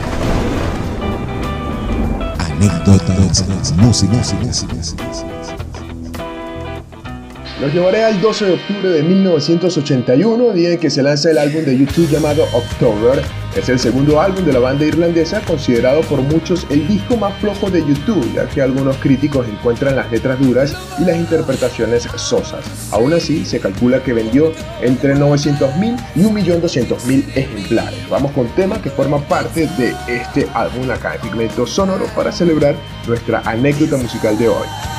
anécdotas, 2.38 3.74
música, 3.78 4.22
Los 7.58 7.72
llevaré 7.72 8.04
al 8.04 8.20
12 8.20 8.44
de 8.44 8.52
octubre 8.52 8.88
de 8.90 9.02
1981, 9.02 10.52
día 10.52 10.72
en 10.72 10.78
que 10.78 10.90
se 10.90 11.02
lanza 11.02 11.30
el 11.30 11.38
álbum 11.38 11.64
de 11.64 11.78
YouTube 11.78 12.10
llamado 12.10 12.44
October. 12.52 13.22
Es 13.56 13.68
el 13.68 13.80
segundo 13.80 14.20
álbum 14.20 14.44
de 14.44 14.52
la 14.52 14.60
banda 14.60 14.84
irlandesa, 14.84 15.40
considerado 15.40 16.02
por 16.02 16.20
muchos 16.20 16.66
el 16.70 16.86
disco 16.86 17.16
más 17.16 17.34
flojo 17.38 17.68
de 17.68 17.80
YouTube, 17.80 18.32
ya 18.32 18.48
que 18.48 18.62
algunos 18.62 18.96
críticos 18.98 19.48
encuentran 19.48 19.96
las 19.96 20.08
letras 20.12 20.38
duras 20.38 20.76
y 21.00 21.04
las 21.04 21.16
interpretaciones 21.16 22.04
sosas. 22.14 22.64
Aún 22.92 23.12
así, 23.12 23.44
se 23.44 23.58
calcula 23.58 24.04
que 24.04 24.12
vendió 24.12 24.52
entre 24.82 25.16
900.000 25.16 25.96
y 26.14 26.20
1.200.000 26.20 27.24
ejemplares. 27.34 28.08
Vamos 28.08 28.30
con 28.32 28.46
tema 28.54 28.80
que 28.80 28.90
forma 28.90 29.18
parte 29.26 29.66
de 29.76 29.96
este 30.06 30.46
álbum 30.54 30.88
acá 30.88 31.16
en 31.16 31.22
Pigmento 31.22 31.66
Sonoro 31.66 32.06
para 32.14 32.30
celebrar 32.30 32.76
nuestra 33.08 33.42
anécdota 33.44 33.96
musical 33.96 34.38
de 34.38 34.48
hoy. 34.48 34.89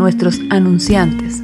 Nuestros 0.00 0.40
anunciantes. 0.48 1.39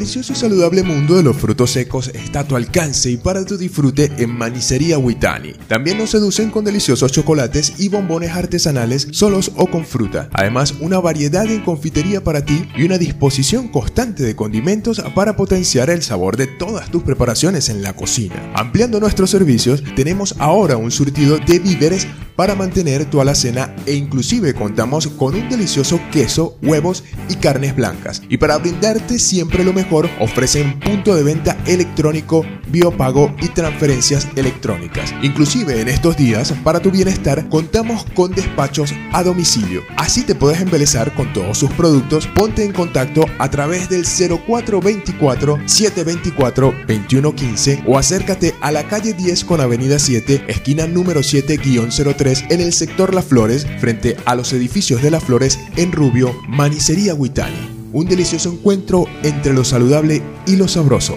Delicioso 0.00 0.32
y 0.32 0.36
saludable 0.36 0.82
mundo 0.82 1.14
de 1.14 1.22
los 1.22 1.36
frutos 1.36 1.72
secos 1.72 2.10
está 2.14 2.40
a 2.40 2.44
tu 2.44 2.56
alcance 2.56 3.10
y 3.10 3.18
para 3.18 3.44
tu 3.44 3.58
disfrute 3.58 4.10
en 4.16 4.30
Manicería 4.30 4.96
Huitani. 4.96 5.52
También 5.68 5.98
nos 5.98 6.08
seducen 6.08 6.50
con 6.50 6.64
deliciosos 6.64 7.12
chocolates 7.12 7.74
y 7.76 7.90
bombones 7.90 8.30
artesanales 8.30 9.08
solos 9.10 9.52
o 9.56 9.66
con 9.66 9.84
fruta. 9.84 10.30
Además, 10.32 10.74
una 10.80 11.00
variedad 11.00 11.44
en 11.44 11.60
confitería 11.60 12.24
para 12.24 12.46
ti 12.46 12.66
y 12.74 12.84
una 12.84 12.96
disposición 12.96 13.68
constante 13.68 14.22
de 14.22 14.34
condimentos 14.34 15.02
para 15.14 15.36
potenciar 15.36 15.90
el 15.90 16.02
sabor 16.02 16.38
de 16.38 16.46
todas 16.46 16.90
tus 16.90 17.02
preparaciones 17.02 17.68
en 17.68 17.82
la 17.82 17.92
cocina. 17.92 18.52
Ampliando 18.54 19.00
nuestros 19.00 19.28
servicios, 19.28 19.84
tenemos 19.96 20.34
ahora 20.38 20.78
un 20.78 20.90
surtido 20.90 21.36
de 21.36 21.58
víveres 21.58 22.06
para 22.40 22.54
mantener 22.54 23.04
tu 23.04 23.20
alacena 23.20 23.76
e 23.84 23.92
inclusive 23.92 24.54
contamos 24.54 25.08
con 25.08 25.34
un 25.34 25.50
delicioso 25.50 26.00
queso, 26.10 26.56
huevos 26.62 27.04
y 27.28 27.34
carnes 27.34 27.76
blancas. 27.76 28.22
Y 28.30 28.38
para 28.38 28.56
brindarte 28.56 29.18
siempre 29.18 29.62
lo 29.62 29.74
mejor, 29.74 29.89
ofrecen 30.20 30.78
punto 30.78 31.14
de 31.14 31.22
venta 31.22 31.56
electrónico, 31.66 32.44
biopago 32.68 33.34
y 33.40 33.48
transferencias 33.48 34.28
electrónicas. 34.36 35.12
Inclusive 35.22 35.80
en 35.80 35.88
estos 35.88 36.16
días, 36.16 36.52
para 36.64 36.80
tu 36.80 36.90
bienestar, 36.90 37.48
contamos 37.48 38.04
con 38.14 38.32
despachos 38.32 38.94
a 39.12 39.22
domicilio. 39.22 39.82
Así 39.96 40.22
te 40.22 40.34
puedes 40.34 40.60
embelezar 40.60 41.12
con 41.14 41.32
todos 41.32 41.58
sus 41.58 41.70
productos. 41.72 42.26
Ponte 42.28 42.64
en 42.64 42.72
contacto 42.72 43.24
a 43.38 43.50
través 43.50 43.88
del 43.88 44.04
0424 44.04 45.58
724 45.66 46.74
2115 46.86 47.84
o 47.86 47.98
acércate 47.98 48.54
a 48.60 48.70
la 48.70 48.86
calle 48.86 49.12
10 49.12 49.44
con 49.44 49.60
avenida 49.60 49.98
7, 49.98 50.44
esquina 50.48 50.86
número 50.86 51.20
7-03 51.20 52.46
en 52.50 52.60
el 52.60 52.72
sector 52.72 53.14
Las 53.14 53.24
Flores, 53.26 53.66
frente 53.80 54.16
a 54.24 54.34
los 54.34 54.52
edificios 54.52 55.02
de 55.02 55.10
Las 55.10 55.24
Flores 55.24 55.58
en 55.76 55.92
Rubio, 55.92 56.34
Manicería 56.48 57.14
Huitani. 57.14 57.79
Un 57.92 58.06
delicioso 58.06 58.52
encuentro 58.52 59.06
entre 59.22 59.52
lo 59.52 59.64
saludable 59.64 60.22
y 60.46 60.56
lo 60.56 60.68
sabroso. 60.68 61.16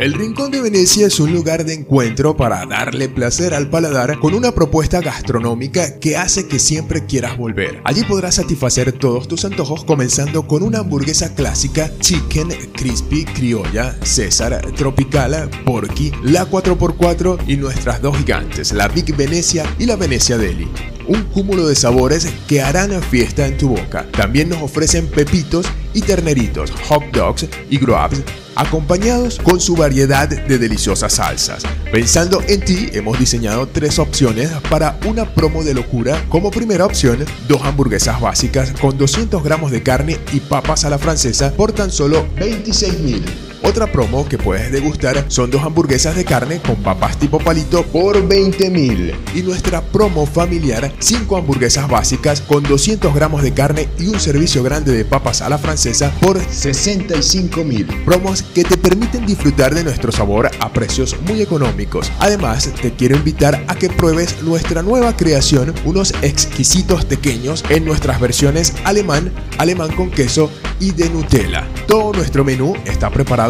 El 0.00 0.14
Rincón 0.14 0.50
de 0.50 0.62
Venecia 0.62 1.08
es 1.08 1.20
un 1.20 1.30
lugar 1.30 1.66
de 1.66 1.74
encuentro 1.74 2.34
para 2.34 2.64
darle 2.64 3.10
placer 3.10 3.52
al 3.52 3.68
paladar 3.68 4.18
con 4.18 4.32
una 4.32 4.52
propuesta 4.52 5.02
gastronómica 5.02 5.98
que 5.98 6.16
hace 6.16 6.48
que 6.48 6.58
siempre 6.58 7.04
quieras 7.04 7.36
volver. 7.36 7.82
Allí 7.84 8.02
podrás 8.04 8.36
satisfacer 8.36 8.92
todos 8.92 9.28
tus 9.28 9.44
antojos 9.44 9.84
comenzando 9.84 10.46
con 10.46 10.62
una 10.62 10.78
hamburguesa 10.78 11.34
clásica, 11.34 11.92
chicken, 11.98 12.48
crispy, 12.72 13.26
criolla, 13.26 13.94
César, 14.02 14.72
tropical, 14.74 15.50
porky, 15.66 16.12
la 16.22 16.48
4x4 16.48 17.46
y 17.46 17.58
nuestras 17.58 18.00
dos 18.00 18.16
gigantes, 18.16 18.72
la 18.72 18.88
Big 18.88 19.14
Venecia 19.14 19.66
y 19.78 19.84
la 19.84 19.96
Venecia 19.96 20.38
Deli 20.38 20.66
un 21.10 21.24
cúmulo 21.24 21.66
de 21.66 21.74
sabores 21.74 22.28
que 22.46 22.62
harán 22.62 23.02
fiesta 23.02 23.46
en 23.46 23.58
tu 23.58 23.70
boca. 23.70 24.06
También 24.12 24.48
nos 24.48 24.62
ofrecen 24.62 25.08
pepitos 25.08 25.66
y 25.92 26.02
terneritos, 26.02 26.70
hot 26.88 27.02
dogs 27.12 27.46
y 27.68 27.78
grubs 27.78 28.22
acompañados 28.54 29.38
con 29.38 29.58
su 29.58 29.74
variedad 29.74 30.28
de 30.28 30.58
deliciosas 30.58 31.14
salsas. 31.14 31.62
Pensando 31.90 32.42
en 32.46 32.60
ti, 32.60 32.90
hemos 32.92 33.18
diseñado 33.18 33.66
tres 33.66 33.98
opciones 33.98 34.50
para 34.68 34.98
una 35.06 35.24
promo 35.24 35.64
de 35.64 35.74
locura. 35.74 36.22
Como 36.28 36.50
primera 36.50 36.84
opción, 36.84 37.24
dos 37.48 37.62
hamburguesas 37.62 38.20
básicas 38.20 38.72
con 38.72 38.98
200 38.98 39.42
gramos 39.42 39.70
de 39.70 39.82
carne 39.82 40.18
y 40.32 40.40
papas 40.40 40.84
a 40.84 40.90
la 40.90 40.98
francesa 40.98 41.52
por 41.52 41.72
tan 41.72 41.90
solo 41.90 42.26
26 42.36 42.98
mil. 43.00 43.49
Otra 43.62 43.92
promo 43.92 44.26
que 44.26 44.38
puedes 44.38 44.72
degustar 44.72 45.26
son 45.28 45.50
dos 45.50 45.62
hamburguesas 45.62 46.16
de 46.16 46.24
carne 46.24 46.60
con 46.60 46.76
papas 46.76 47.18
tipo 47.18 47.38
palito 47.38 47.82
por 47.84 48.26
20 48.26 48.70
mil. 48.70 49.14
Y 49.34 49.42
nuestra 49.42 49.82
promo 49.82 50.24
familiar, 50.24 50.90
5 50.98 51.36
hamburguesas 51.36 51.86
básicas 51.86 52.40
con 52.40 52.62
200 52.62 53.14
gramos 53.14 53.42
de 53.42 53.52
carne 53.52 53.88
y 53.98 54.06
un 54.06 54.18
servicio 54.18 54.62
grande 54.62 54.92
de 54.92 55.04
papas 55.04 55.42
a 55.42 55.50
la 55.50 55.58
francesa 55.58 56.10
por 56.20 56.40
65 56.40 57.62
mil. 57.62 57.86
Promos 58.06 58.42
que 58.42 58.64
te 58.64 58.78
permiten 58.78 59.26
disfrutar 59.26 59.74
de 59.74 59.84
nuestro 59.84 60.10
sabor 60.10 60.50
a 60.58 60.72
precios 60.72 61.14
muy 61.28 61.42
económicos. 61.42 62.10
Además, 62.18 62.70
te 62.80 62.92
quiero 62.92 63.16
invitar 63.16 63.62
a 63.68 63.74
que 63.74 63.90
pruebes 63.90 64.42
nuestra 64.42 64.82
nueva 64.82 65.16
creación, 65.16 65.74
unos 65.84 66.14
exquisitos 66.22 67.04
pequeños 67.04 67.62
en 67.68 67.84
nuestras 67.84 68.20
versiones 68.20 68.72
alemán, 68.84 69.30
alemán 69.58 69.92
con 69.92 70.10
queso 70.10 70.50
y 70.80 70.92
de 70.92 71.10
Nutella. 71.10 71.68
Todo 71.86 72.12
nuestro 72.12 72.42
menú 72.42 72.74
está 72.86 73.10
preparado 73.10 73.49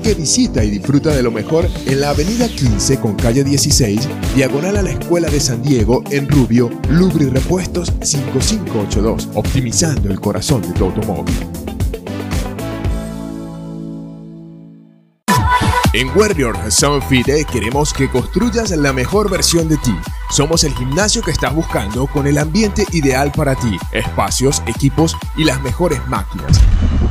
que 0.00 0.14
visita 0.14 0.64
y 0.64 0.70
disfruta 0.70 1.14
de 1.14 1.22
lo 1.22 1.30
mejor 1.30 1.68
en 1.86 2.00
la 2.00 2.10
avenida 2.10 2.48
15 2.48 2.98
con 3.00 3.14
calle 3.14 3.44
16, 3.44 4.08
diagonal 4.34 4.76
a 4.76 4.82
la 4.82 4.90
Escuela 4.90 5.28
de 5.28 5.40
San 5.40 5.62
Diego 5.62 6.02
en 6.10 6.28
Rubio, 6.28 6.70
Lubri 6.88 7.26
Repuestos 7.26 7.92
5582, 8.02 9.28
optimizando 9.34 10.10
el 10.10 10.20
corazón 10.20 10.62
de 10.62 10.72
tu 10.72 10.84
automóvil. 10.84 11.34
En 15.94 16.08
Warrior 16.14 16.54
Sound 16.70 17.02
Fit 17.08 17.26
queremos 17.50 17.94
que 17.94 18.10
construyas 18.10 18.70
la 18.70 18.92
mejor 18.92 19.30
versión 19.30 19.68
de 19.68 19.78
ti. 19.78 19.96
Somos 20.30 20.62
el 20.64 20.74
gimnasio 20.74 21.22
que 21.22 21.30
estás 21.30 21.54
buscando 21.54 22.06
con 22.06 22.26
el 22.26 22.36
ambiente 22.36 22.84
ideal 22.92 23.32
para 23.34 23.54
ti, 23.54 23.76
espacios, 23.92 24.62
equipos 24.66 25.16
y 25.36 25.44
las 25.44 25.62
mejores 25.62 26.06
máquinas. 26.06 26.60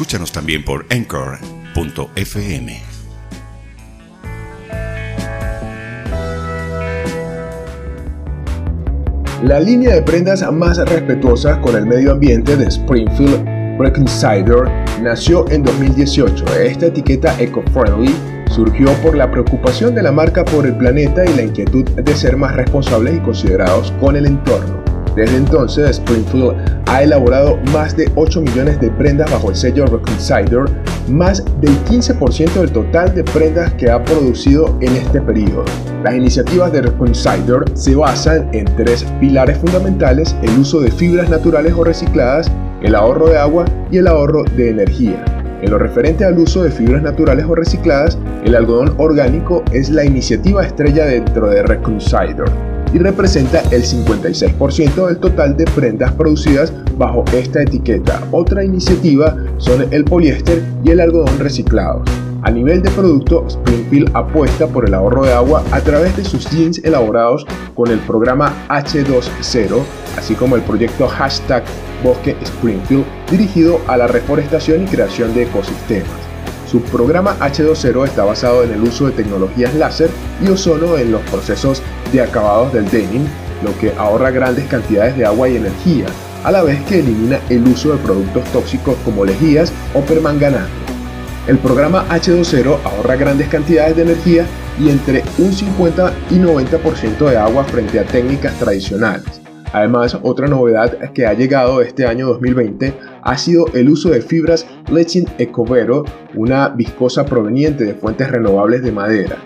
Escúchanos 0.00 0.32
también 0.32 0.64
por 0.64 0.86
Anchor.fm. 0.88 2.80
La 9.44 9.60
línea 9.60 9.94
de 9.94 10.00
prendas 10.00 10.50
más 10.50 10.78
respetuosa 10.78 11.60
con 11.60 11.76
el 11.76 11.84
medio 11.84 12.12
ambiente 12.12 12.56
de 12.56 12.64
Springfield 12.68 14.08
Cider 14.08 14.70
nació 15.02 15.46
en 15.50 15.64
2018. 15.64 16.46
Esta 16.62 16.86
etiqueta 16.86 17.38
eco-friendly 17.38 18.14
surgió 18.48 18.90
por 19.02 19.14
la 19.14 19.30
preocupación 19.30 19.94
de 19.94 20.02
la 20.02 20.12
marca 20.12 20.46
por 20.46 20.64
el 20.64 20.78
planeta 20.78 21.26
y 21.26 21.34
la 21.34 21.42
inquietud 21.42 21.84
de 21.84 22.14
ser 22.14 22.38
más 22.38 22.56
responsables 22.56 23.16
y 23.16 23.20
considerados 23.20 23.92
con 24.00 24.16
el 24.16 24.24
entorno. 24.24 24.79
Desde 25.16 25.36
entonces, 25.36 25.90
Springfield 25.90 26.54
ha 26.86 27.02
elaborado 27.02 27.58
más 27.72 27.96
de 27.96 28.10
8 28.14 28.42
millones 28.42 28.80
de 28.80 28.90
prendas 28.90 29.30
bajo 29.30 29.50
el 29.50 29.56
sello 29.56 29.84
Cider, 30.18 30.64
más 31.08 31.44
del 31.60 31.76
15% 31.84 32.52
del 32.52 32.70
total 32.70 33.14
de 33.14 33.24
prendas 33.24 33.74
que 33.74 33.90
ha 33.90 34.02
producido 34.04 34.76
en 34.80 34.94
este 34.96 35.20
periodo. 35.20 35.64
Las 36.04 36.14
iniciativas 36.14 36.72
de 36.72 36.82
Cider 37.12 37.64
se 37.74 37.94
basan 37.96 38.48
en 38.52 38.64
tres 38.76 39.04
pilares 39.18 39.58
fundamentales, 39.58 40.36
el 40.42 40.58
uso 40.58 40.80
de 40.80 40.90
fibras 40.90 41.28
naturales 41.28 41.74
o 41.74 41.82
recicladas, 41.82 42.50
el 42.82 42.94
ahorro 42.94 43.28
de 43.28 43.38
agua 43.38 43.64
y 43.90 43.98
el 43.98 44.06
ahorro 44.06 44.44
de 44.56 44.70
energía. 44.70 45.24
En 45.60 45.70
lo 45.70 45.78
referente 45.78 46.24
al 46.24 46.38
uso 46.38 46.62
de 46.62 46.70
fibras 46.70 47.02
naturales 47.02 47.44
o 47.46 47.54
recicladas, 47.54 48.16
el 48.44 48.54
algodón 48.54 48.94
orgánico 48.96 49.62
es 49.72 49.90
la 49.90 50.04
iniciativa 50.04 50.64
estrella 50.64 51.04
dentro 51.04 51.50
de 51.50 51.62
Cider 51.98 52.79
y 52.92 52.98
representa 52.98 53.60
el 53.70 53.82
56% 53.82 55.06
del 55.06 55.18
total 55.18 55.56
de 55.56 55.64
prendas 55.64 56.12
producidas 56.12 56.72
bajo 56.96 57.24
esta 57.32 57.62
etiqueta. 57.62 58.22
Otra 58.32 58.64
iniciativa 58.64 59.36
son 59.58 59.86
el 59.92 60.04
poliéster 60.04 60.62
y 60.84 60.90
el 60.90 61.00
algodón 61.00 61.38
reciclados. 61.38 62.08
A 62.42 62.50
nivel 62.50 62.80
de 62.82 62.90
producto, 62.90 63.44
Springfield 63.48 64.10
apuesta 64.14 64.66
por 64.66 64.86
el 64.86 64.94
ahorro 64.94 65.24
de 65.24 65.32
agua 65.32 65.62
a 65.72 65.80
través 65.80 66.16
de 66.16 66.24
sus 66.24 66.48
jeans 66.50 66.78
elaborados 66.84 67.46
con 67.74 67.90
el 67.90 67.98
programa 68.00 68.54
H20, 68.68 69.82
así 70.16 70.34
como 70.34 70.56
el 70.56 70.62
proyecto 70.62 71.06
hashtag 71.06 71.62
Bosque 72.02 72.36
Springfield 72.42 73.04
dirigido 73.30 73.78
a 73.88 73.98
la 73.98 74.06
reforestación 74.06 74.84
y 74.84 74.86
creación 74.86 75.34
de 75.34 75.42
ecosistemas. 75.42 76.29
Su 76.70 76.80
programa 76.82 77.36
H20 77.40 78.06
está 78.06 78.24
basado 78.24 78.62
en 78.62 78.70
el 78.70 78.82
uso 78.82 79.06
de 79.06 79.12
tecnologías 79.12 79.74
láser 79.74 80.08
y 80.40 80.50
ozono 80.50 80.96
en 80.98 81.10
los 81.10 81.20
procesos 81.22 81.82
de 82.12 82.22
acabados 82.22 82.72
del 82.72 82.88
denim, 82.88 83.26
lo 83.64 83.76
que 83.80 83.92
ahorra 83.98 84.30
grandes 84.30 84.66
cantidades 84.68 85.16
de 85.16 85.26
agua 85.26 85.48
y 85.48 85.56
energía, 85.56 86.06
a 86.44 86.52
la 86.52 86.62
vez 86.62 86.80
que 86.84 87.00
elimina 87.00 87.40
el 87.48 87.66
uso 87.66 87.90
de 87.90 87.98
productos 87.98 88.44
tóxicos 88.52 88.94
como 89.04 89.24
lejías 89.24 89.72
o 89.94 90.00
permanganato. 90.02 90.70
El 91.48 91.58
programa 91.58 92.06
H2O 92.08 92.78
ahorra 92.84 93.16
grandes 93.16 93.48
cantidades 93.48 93.96
de 93.96 94.02
energía 94.02 94.46
y 94.78 94.90
entre 94.90 95.24
un 95.38 95.52
50 95.52 96.12
y 96.30 96.34
90% 96.36 97.30
de 97.30 97.36
agua 97.36 97.64
frente 97.64 97.98
a 97.98 98.04
técnicas 98.04 98.56
tradicionales. 98.60 99.39
Además, 99.72 100.18
otra 100.22 100.48
novedad 100.48 101.12
que 101.12 101.26
ha 101.26 101.34
llegado 101.34 101.80
este 101.80 102.06
año 102.06 102.26
2020 102.26 102.92
ha 103.22 103.38
sido 103.38 103.66
el 103.74 103.88
uso 103.88 104.10
de 104.10 104.20
fibras 104.20 104.66
Lechin 104.90 105.26
Ecovero, 105.38 106.04
una 106.34 106.68
viscosa 106.68 107.24
proveniente 107.24 107.84
de 107.84 107.94
fuentes 107.94 108.30
renovables 108.30 108.82
de 108.82 108.92
madera. 108.92 109.36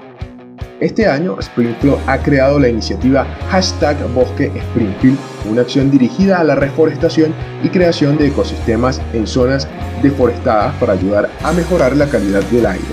Este 0.81 1.07
año, 1.07 1.37
Springfield 1.39 1.99
ha 2.07 2.19
creado 2.19 2.59
la 2.59 2.69
iniciativa 2.69 3.25
Hashtag 3.51 3.97
Bosque 4.13 4.51
Springfield, 4.55 5.19
una 5.51 5.61
acción 5.61 5.91
dirigida 5.91 6.41
a 6.41 6.45
la 6.45 6.57
reforestación 6.57 7.33
y 7.63 7.69
creación 7.69 8.19
de 8.19 8.29
ecosistemas 8.29 9.01
en 9.13 9.27
zonas 9.27 9.69
deforestadas 10.03 10.75
para 10.77 10.95
ayudar 10.95 11.31
a 11.43 11.53
mejorar 11.53 11.97
la 11.97 12.07
calidad 12.07 12.43
del 12.45 12.67
aire. 12.67 12.85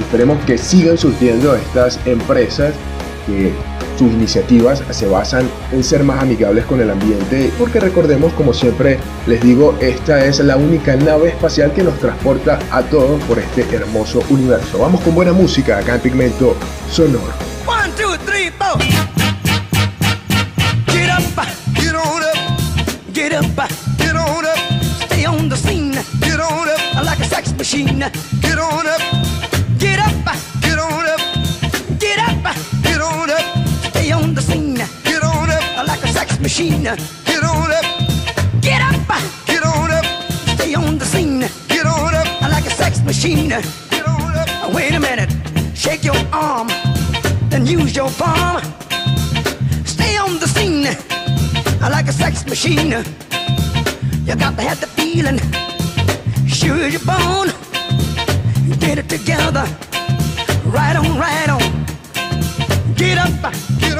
Esperemos 0.00 0.44
que 0.44 0.58
sigan 0.58 0.98
surgiendo 0.98 1.54
estas 1.54 2.04
empresas 2.04 2.74
que 3.26 3.52
sus 3.98 4.12
iniciativas 4.12 4.82
se 4.90 5.06
basan 5.06 5.48
en 5.72 5.84
ser 5.84 6.02
más 6.02 6.20
amigables 6.20 6.64
con 6.64 6.80
el 6.80 6.90
ambiente 6.90 7.52
porque 7.58 7.78
recordemos 7.78 8.32
como 8.32 8.52
siempre 8.52 8.98
les 9.26 9.40
digo 9.40 9.76
esta 9.80 10.24
es 10.24 10.40
la 10.40 10.56
única 10.56 10.96
nave 10.96 11.28
espacial 11.28 11.72
que 11.72 11.82
nos 11.82 11.98
transporta 11.98 12.58
a 12.70 12.82
todos 12.82 13.22
por 13.24 13.38
este 13.38 13.62
hermoso 13.74 14.22
universo. 14.30 14.78
Vamos 14.78 15.00
con 15.00 15.14
buena 15.14 15.32
música 15.32 15.78
acá 15.78 15.94
en 15.94 16.00
Pigmento 16.00 16.56
Sonoro. 16.90 17.32
One, 17.66 17.92
two, 17.96 18.16
three. 18.26 18.44
Get 20.88 21.10
up, 21.10 21.22
get 21.74 21.94
on 21.94 22.22
up, 22.22 22.36
get 23.12 23.32
up, 23.32 23.70
get 23.98 24.16
on 24.16 24.44
up. 24.44 24.58
Stay 25.06 25.24
on 25.24 25.48
the 25.48 25.56
scene, 25.56 25.92
get 26.20 26.40
on 26.40 26.68
up, 26.68 27.04
like 27.04 27.20
a 27.20 27.24
sex 27.24 27.52
machine. 27.56 27.98
Get 28.40 28.58
on 28.58 28.86
up, 28.86 29.00
get 29.78 29.98
up, 29.98 30.12
get 30.60 30.78
on 30.78 31.06
up, 31.06 31.20
get 31.98 32.18
up, 32.18 32.73
the 34.34 34.42
scene, 34.42 34.74
get 34.74 35.22
on 35.22 35.50
up, 35.50 35.86
like 35.86 36.02
a 36.02 36.08
sex 36.08 36.38
machine. 36.40 36.82
Get 36.82 37.42
on 37.42 37.70
up, 37.70 37.86
get 38.60 38.80
up, 38.82 39.20
get 39.46 39.64
on 39.64 39.90
up. 39.90 40.04
Stay 40.56 40.74
on 40.74 40.98
the 40.98 41.04
scene, 41.04 41.40
get 41.68 41.86
on 41.86 42.14
up, 42.14 42.40
like 42.42 42.66
a 42.66 42.70
sex 42.70 43.02
machine. 43.02 43.48
Get 43.48 44.06
on 44.06 44.36
up. 44.36 44.74
Wait 44.74 44.94
a 44.94 45.00
minute, 45.00 45.30
shake 45.74 46.04
your 46.04 46.16
arm 46.32 46.68
then 47.54 47.66
use 47.66 47.94
your 47.94 48.10
palm. 48.10 48.60
Stay 49.84 50.16
on 50.16 50.40
the 50.40 50.48
scene 50.48 50.84
like 51.80 52.08
a 52.08 52.12
sex 52.12 52.44
machine. 52.46 52.90
You 54.26 54.34
got 54.34 54.56
to 54.56 54.62
have 54.62 54.80
the 54.80 54.88
feeling, 54.98 55.38
sure 56.48 56.88
you're 56.88 57.06
born. 57.06 57.48
Get 58.80 58.98
it 58.98 59.08
together, 59.08 59.66
right 60.66 60.96
on, 60.96 61.16
right 61.16 61.48
on. 61.48 61.62
Get 62.96 63.18
up, 63.18 63.52
get 63.78 63.93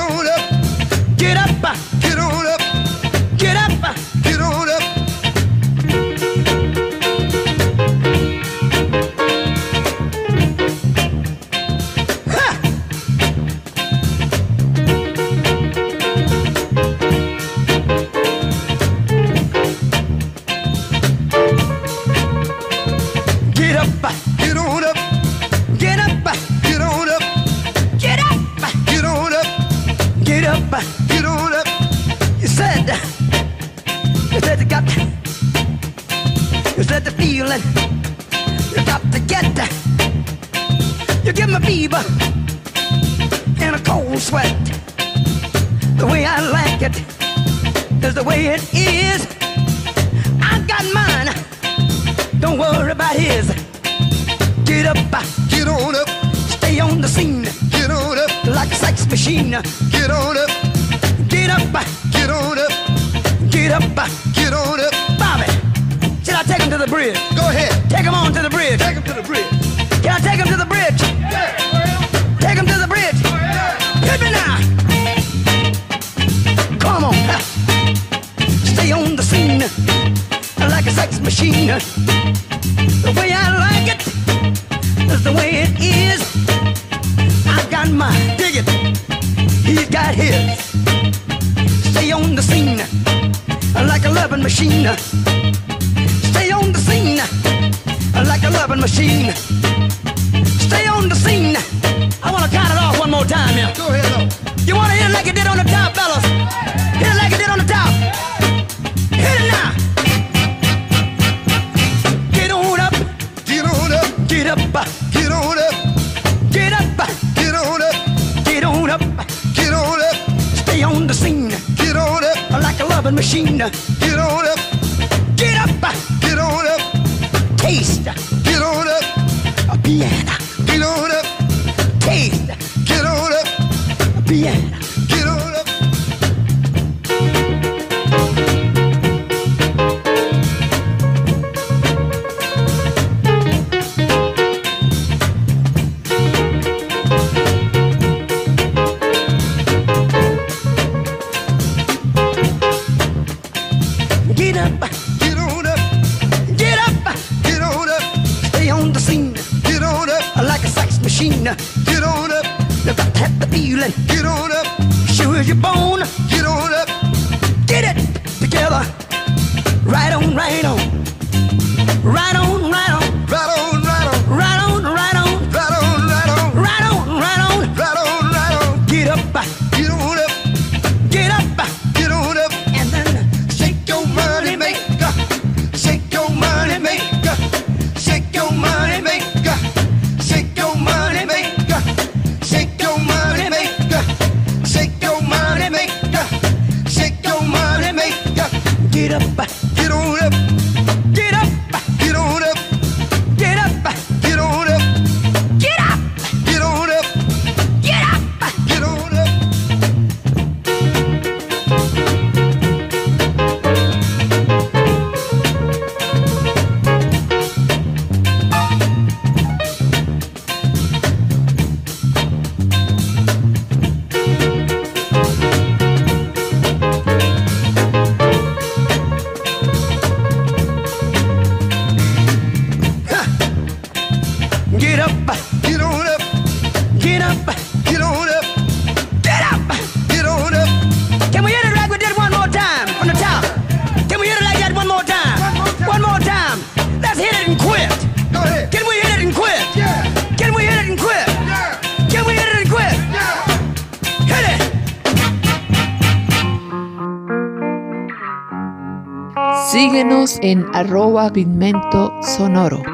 arroba 260.85 261.31
pigmento 261.31 262.13
sonoro. 262.21 262.94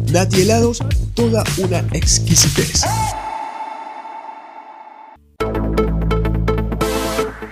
Nati 0.09 0.41
Helados, 0.41 0.79
toda 1.13 1.43
una 1.57 1.79
exquisitez. 1.93 2.81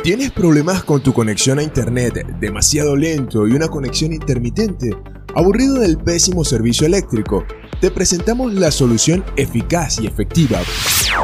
¿Tienes 0.04 0.32
problemas 0.32 0.84
con 0.84 1.02
tu 1.02 1.14
conexión 1.14 1.60
a 1.60 1.64
internet 1.64 2.26
demasiado 2.40 2.96
lento 2.96 3.48
y 3.48 3.52
una 3.52 3.68
conexión 3.68 4.12
intermitente? 4.12 4.90
¿Aburrido 5.36 5.76
del 5.76 5.98
pésimo 5.98 6.44
servicio 6.44 6.88
eléctrico? 6.88 7.46
Te 7.82 7.92
presentamos 7.92 8.54
la 8.54 8.72
solución 8.72 9.26
eficaz 9.38 10.00
y 10.02 10.08
efectiva, 10.08 10.60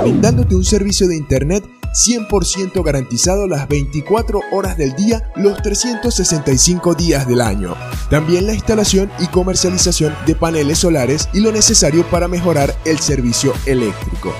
brindándote 0.01 0.55
un 0.55 0.63
servicio 0.63 1.05
de 1.05 1.17
internet 1.17 1.65
100% 1.93 2.81
garantizado 2.83 3.45
las 3.47 3.67
24 3.67 4.39
horas 4.51 4.77
del 4.77 4.95
día, 4.95 5.29
los 5.35 5.61
365 5.61 6.95
días 6.95 7.27
del 7.27 7.41
año. 7.41 7.75
También 8.09 8.47
la 8.47 8.53
instalación 8.53 9.11
y 9.19 9.27
comercialización 9.27 10.15
de 10.25 10.35
paneles 10.35 10.79
solares 10.79 11.27
y 11.33 11.41
lo 11.41 11.51
necesario 11.51 12.09
para 12.09 12.29
mejorar 12.29 12.73
el 12.85 12.99
servicio 12.99 13.51
eléctrico. 13.65 14.33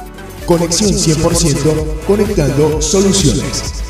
Conexión 0.47 0.91
100% 0.91 2.05
conectando 2.07 2.83
soluciones. 2.83 3.83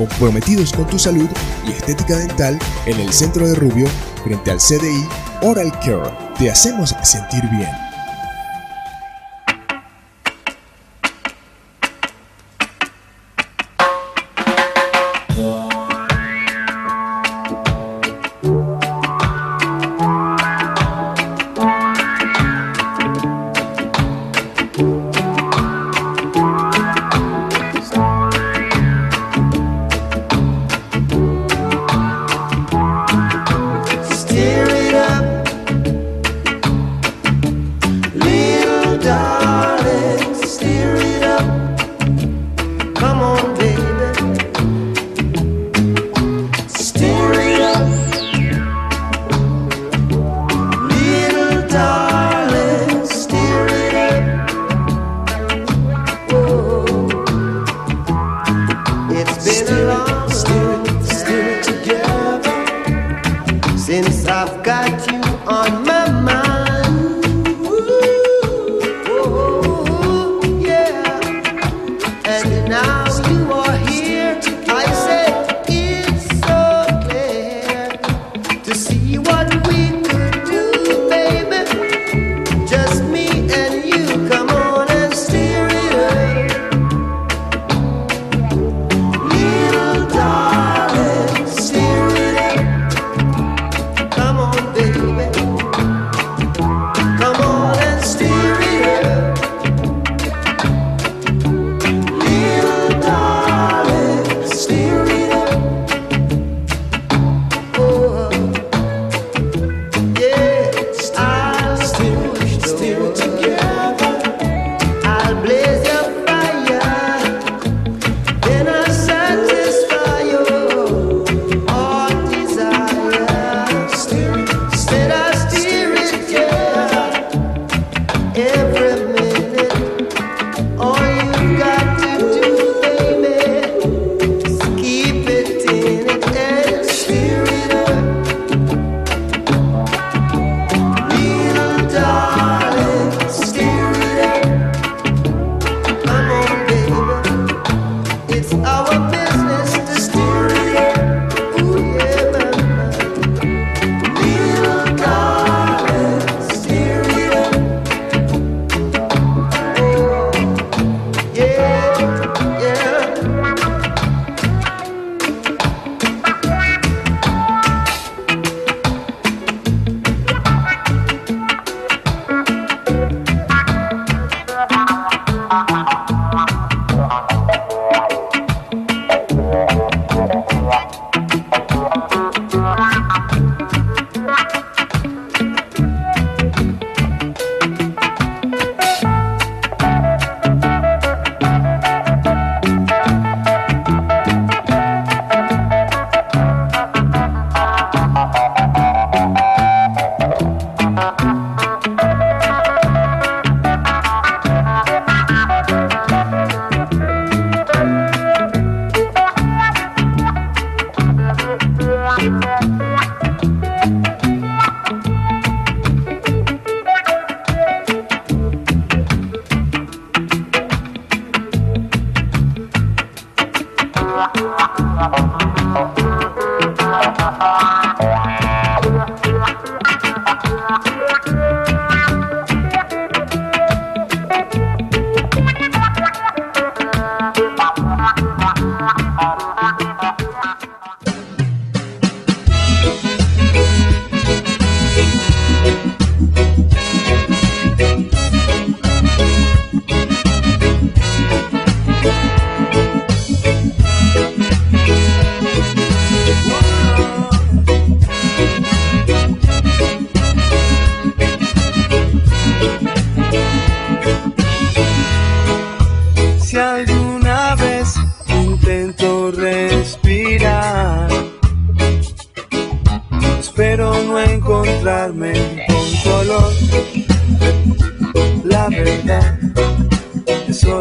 comprometidos 0.08 0.72
con 0.72 0.86
tu 0.86 0.98
salud 0.98 1.28
y 1.66 1.70
estética 1.70 2.18
dental 2.18 2.58
en 2.86 2.98
el 3.00 3.12
centro 3.12 3.46
de 3.46 3.54
Rubio 3.54 3.86
frente 4.24 4.50
al 4.50 4.58
CDI 4.58 5.06
Oral 5.42 5.72
Care. 5.80 6.10
Te 6.38 6.50
hacemos 6.50 6.94
sentir 7.02 7.42
bien. 7.50 7.91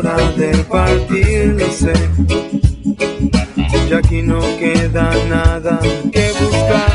Hora 0.02 0.32
de 0.32 0.52
partir, 0.64 1.56
lo 1.60 1.72
sé. 1.72 1.94
Ya 3.90 3.98
aquí 3.98 4.22
no 4.22 4.40
queda 4.58 5.12
nada 5.30 5.80
que 6.12 6.32
buscar. 6.40 6.92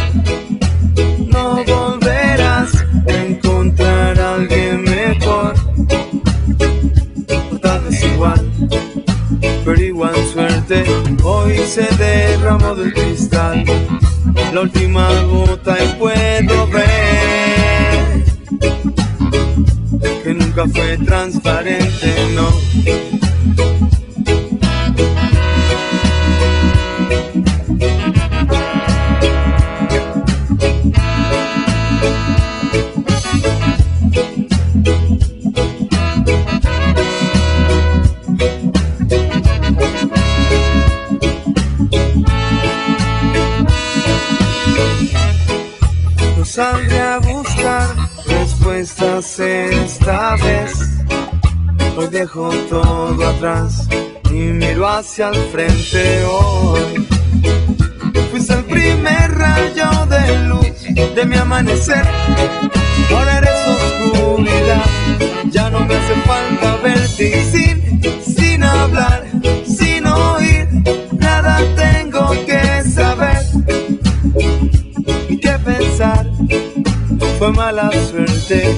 No 1.29 1.65
volverás 1.65 2.75
a 3.09 3.13
encontrar 3.13 4.19
a 4.19 4.35
alguien 4.35 4.83
mejor. 4.83 5.55
Tal 7.63 7.81
vez 7.83 8.03
igual, 8.03 8.51
pero 9.65 9.81
igual 9.81 10.17
suerte. 10.33 10.85
Hoy 11.23 11.59
se 11.59 11.87
derramó 11.97 12.75
del 12.75 12.93
cristal 12.93 13.65
la 14.53 14.61
última 14.61 15.09
gota 15.23 15.77
y 15.83 15.89
puedo 15.99 16.67
ver 16.69 18.25
que 20.25 20.35
nunca 20.35 20.67
fue 20.67 20.99
transparente, 20.99 22.15
no. 22.35 22.66
Saldré 46.57 46.99
a 46.99 47.19
buscar 47.19 47.95
respuestas 48.27 49.39
esta 49.41 50.37
vez. 50.37 50.86
Hoy 52.07 52.13
dejo 52.13 52.51
todo 52.71 53.29
atrás 53.29 53.89
y 54.31 54.35
miro 54.35 54.87
hacia 54.87 55.29
el 55.31 55.35
frente 55.51 56.25
hoy. 56.25 57.05
Fuiste 58.31 58.53
el 58.53 58.65
primer 58.65 59.35
rayo 59.37 59.91
de 60.07 60.39
luz 60.45 61.15
de 61.17 61.27
mi 61.27 61.37
amanecer. 61.37 62.07
Ahora 63.11 63.39
eres 63.39 63.67
oscuridad, 63.67 64.85
ya 65.51 65.69
no 65.71 65.81
me 65.81 65.97
hace 65.97 66.15
falta 66.27 66.77
verte 66.77 67.41
y 67.41 67.45
sin, 67.51 68.03
sin 68.23 68.63
hablar, 68.63 69.27
sin 69.67 70.07
oír, 70.07 70.69
nada 71.13 71.59
tengo 71.75 72.31
que 72.47 72.89
saber 72.89 73.43
y 75.29 75.41
qué 75.41 75.59
pensar. 75.65 76.25
Fue 77.39 77.53
mala 77.53 77.91
suerte, 78.09 78.77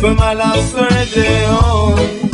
Fue 0.00 0.14
mala 0.14 0.54
suerte 0.70 1.46
hoy. 1.48 2.20
Tan 2.20 2.29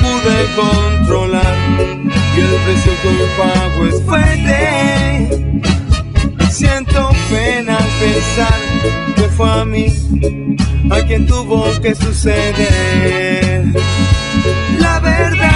pude 0.00 0.36
controlar 0.56 1.56
y 2.36 2.40
el 2.40 2.46
precio 2.64 2.92
que 3.02 3.08
hoy 3.08 3.28
pago 3.36 3.86
es 3.86 4.02
fuerte. 4.04 4.60
Siento 6.50 7.10
pena 7.30 7.76
al 7.76 7.90
pensar 8.00 8.60
que 9.16 9.22
fue 9.36 9.50
a 9.50 9.64
mí 9.64 9.86
a 10.90 11.00
quien 11.06 11.26
tuvo 11.26 11.64
que 11.80 11.94
suceder. 11.94 13.64
La 14.78 15.00
verdad. 15.00 15.48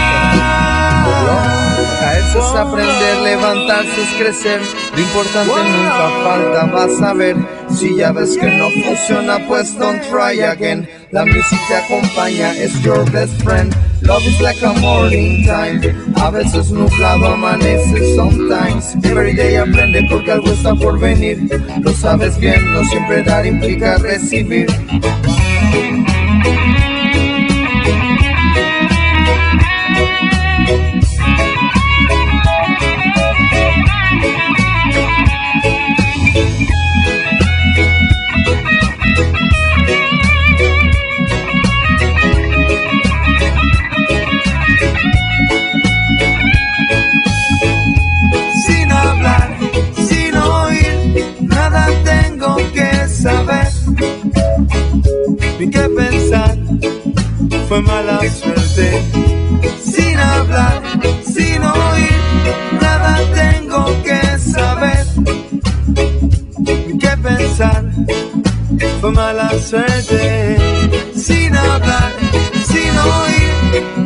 Caerse 2.01 2.39
es 2.39 2.55
aprender, 2.55 3.19
levantarse 3.23 4.03
es 4.03 4.09
crecer. 4.19 4.61
Lo 4.95 5.01
importante 5.01 5.55
nunca 5.55 6.11
falta, 6.25 6.65
vas 6.67 7.03
a 7.03 7.15
ver. 7.15 7.37
Si 7.71 7.97
ya 7.97 8.13
ves 8.13 8.37
que 8.37 8.51
no 8.51 8.69
funciona, 8.71 9.39
pues 9.47 9.77
don't 9.79 10.03
try 10.11 10.41
again. 10.43 10.89
La 11.11 11.25
música 11.25 11.85
acompaña, 11.85 12.53
es 12.55 12.81
your 12.83 13.11
best 13.11 13.41
friend. 13.43 13.75
Love 14.05 14.27
is 14.27 14.41
like 14.41 14.61
a 14.63 14.73
morning 14.81 15.45
time. 15.47 15.81
A 16.17 16.31
veces 16.31 16.71
nublado 16.71 17.27
amanece, 17.27 18.15
sometimes. 18.17 18.97
Every 19.05 19.35
day 19.35 19.57
aprende 19.57 20.07
porque 20.11 20.33
algo 20.33 20.51
está 20.53 20.75
por 20.75 20.99
venir. 20.99 21.39
Lo 21.83 21.93
sabes 21.93 22.39
bien, 22.39 22.73
no 22.73 22.85
siempre 22.85 23.23
dar 23.23 23.47
implica 23.47 23.99
recibir. 23.99 24.67
Fue 57.73 57.81
mala 57.81 58.21
suerte. 58.29 59.03
Sin 59.83 60.19
hablar, 60.19 60.83
sin 61.25 61.63
oír, 61.65 62.21
nada 62.79 63.19
tengo 63.33 63.87
que 64.03 64.21
saber. 64.39 65.07
Qué 67.01 67.13
pensar, 67.23 67.83
fue 69.01 69.11
mala 69.13 69.49
suerte. 69.59 70.59
Sin 71.17 71.57
hablar, 71.57 72.13
sin 72.71 72.95
oír, 73.17 73.55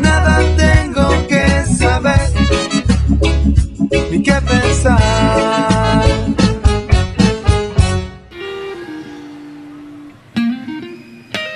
nada 0.00 0.34
tengo 0.56 1.26
que 1.26 1.46
saber 1.66 2.28
ni 4.12 4.22
qué 4.22 4.40
pensar. 4.42 6.04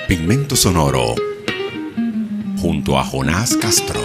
Pigmento 0.09 0.57
Sonoro 0.57 1.20
Jonás 3.03 3.55
Castro. 3.57 3.99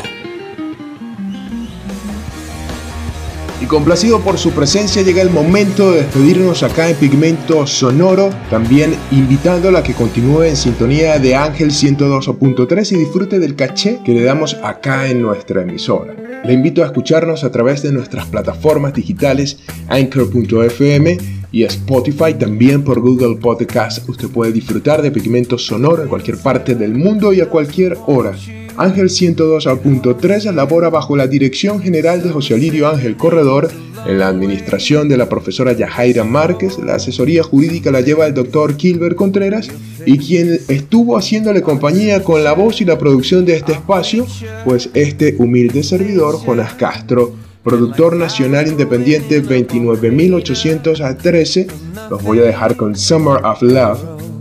Y 3.60 3.66
Y 3.66 3.68
complacido 3.68 4.20
por 4.20 4.38
su 4.38 4.52
presencia 4.52 5.02
llega 5.02 5.22
el 5.22 5.30
momento 5.30 5.90
de 5.90 6.02
despedirnos 6.02 6.62
acá 6.62 6.88
en 6.88 6.96
Pigmento 6.96 7.66
Sonoro, 7.66 8.30
también 8.48 8.94
invitándola 9.10 9.80
a 9.80 9.82
que 9.82 9.92
continúe 9.92 10.44
en 10.44 10.56
sintonía 10.56 11.18
de 11.18 11.34
Ángel 11.34 11.70
102.3 11.70 12.92
y 12.92 12.96
disfrute 12.96 13.40
del 13.40 13.56
caché 13.56 13.98
que 14.04 14.12
le 14.12 14.22
damos 14.22 14.54
acá 14.62 15.08
en 15.08 15.20
nuestra 15.20 15.62
emisora. 15.62 16.14
Le 16.44 16.52
invito 16.52 16.82
a 16.82 16.86
escucharnos 16.86 17.42
a 17.42 17.50
través 17.50 17.82
de 17.82 17.90
nuestras 17.90 18.26
plataformas 18.26 18.94
digitales 18.94 19.58
anchor.fm 19.88 21.18
y 21.50 21.64
Spotify, 21.64 22.34
también 22.34 22.84
por 22.84 23.00
Google 23.00 23.36
Podcast. 23.36 24.08
Usted 24.08 24.28
puede 24.28 24.52
disfrutar 24.52 25.02
de 25.02 25.10
Pigmento 25.10 25.58
Sonoro 25.58 26.02
en 26.02 26.08
cualquier 26.08 26.38
parte 26.38 26.74
del 26.74 26.94
mundo 26.94 27.32
y 27.32 27.40
a 27.40 27.48
cualquier 27.48 27.98
hora. 28.06 28.32
Ángel 28.78 29.08
102.3 29.08 30.52
labora 30.52 30.90
bajo 30.90 31.16
la 31.16 31.26
dirección 31.26 31.80
general 31.80 32.22
de 32.22 32.30
José 32.30 32.54
Alirio 32.54 32.88
Ángel 32.88 33.16
Corredor, 33.16 33.68
en 34.06 34.18
la 34.18 34.28
administración 34.28 35.08
de 35.08 35.16
la 35.16 35.28
profesora 35.28 35.72
Yajaira 35.72 36.22
Márquez, 36.22 36.78
la 36.78 36.94
asesoría 36.94 37.42
jurídica 37.42 37.90
la 37.90 38.02
lleva 38.02 38.26
el 38.26 38.34
doctor 38.34 38.76
Kilber 38.76 39.16
Contreras 39.16 39.68
y 40.04 40.18
quien 40.18 40.60
estuvo 40.68 41.16
haciéndole 41.16 41.62
compañía 41.62 42.22
con 42.22 42.44
la 42.44 42.52
voz 42.52 42.80
y 42.80 42.84
la 42.84 42.98
producción 42.98 43.44
de 43.44 43.56
este 43.56 43.72
espacio, 43.72 44.24
pues 44.64 44.90
este 44.94 45.34
humilde 45.38 45.82
servidor, 45.82 46.38
Jonas 46.44 46.74
Castro, 46.74 47.34
productor 47.64 48.14
nacional 48.14 48.68
independiente 48.68 49.40
29813, 49.40 51.66
los 52.10 52.22
voy 52.22 52.38
a 52.38 52.42
dejar 52.42 52.76
con 52.76 52.94
Summer 52.94 53.44
of 53.44 53.60
Love 53.62 53.98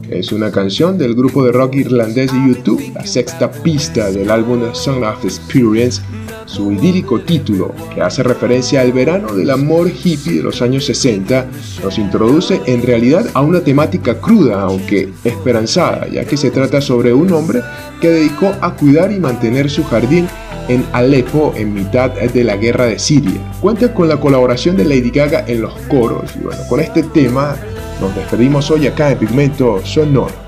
es 0.10 0.32
una 0.32 0.52
canción 0.52 0.98
del 0.98 1.16
grupo 1.16 1.44
de 1.44 1.52
rock 1.52 1.76
irlandés 1.76 2.32
YouTube, 2.32 2.92
la 2.94 3.06
sexta 3.06 3.52
pista 3.52 4.12
del 4.12 4.30
álbum 4.30 4.62
Song 4.74 5.04
of 5.04 5.24
Experience, 5.24 6.02
su 6.46 6.72
idílico 6.72 7.22
título, 7.22 7.74
que 7.94 8.02
hace 8.02 8.24
referencia 8.24 8.82
al 8.82 8.92
verano 8.92 9.34
del 9.34 9.50
amor 9.50 9.90
hippie 9.90 10.38
de 10.38 10.44
los 10.44 10.62
años 10.62 10.86
60, 10.86 11.48
nos 11.84 11.98
introduce 11.98 12.62
en 12.66 12.84
realidad 12.84 13.26
a 13.34 13.42
una 13.42 13.62
temática 13.62 14.20
cruda, 14.20 14.62
aunque 14.62 15.10
esperanzada, 15.24 16.08
ya 16.08 16.26
que 16.26 16.38
se 16.38 16.52
trata 16.52 16.82
sobre 16.82 17.14
un 17.14 17.32
hombre 17.34 17.62
que 18.00 18.10
dedicó 18.10 18.54
a 18.62 18.76
cuidar 18.76 19.12
y 19.12 19.20
mantener 19.20 19.70
su 19.70 19.84
jardín 19.84 20.28
en 20.68 20.86
Alepo 20.94 21.54
en 21.56 21.74
mitad 21.74 22.12
de 22.12 22.44
la 22.44 22.58
guerra 22.58 22.86
de 22.86 23.00
Siria. 23.00 23.40
Cuenta 23.62 23.94
con 23.94 24.10
la 24.10 24.20
colaboración 24.20 24.78
de 24.78 24.86
Lady 24.86 25.12
Gaga 25.12 25.46
en 25.48 25.62
los 25.62 25.74
coros 25.90 26.32
y 26.36 26.44
bueno, 26.44 26.62
con 26.70 26.80
este 26.80 27.04
tema 27.04 27.56
nos 28.00 28.16
despedimos 28.16 28.70
hoy 28.72 28.88
acá 28.88 29.12
en 29.12 29.18
Pigmento 29.18 29.82
Sonoro. 29.86 30.45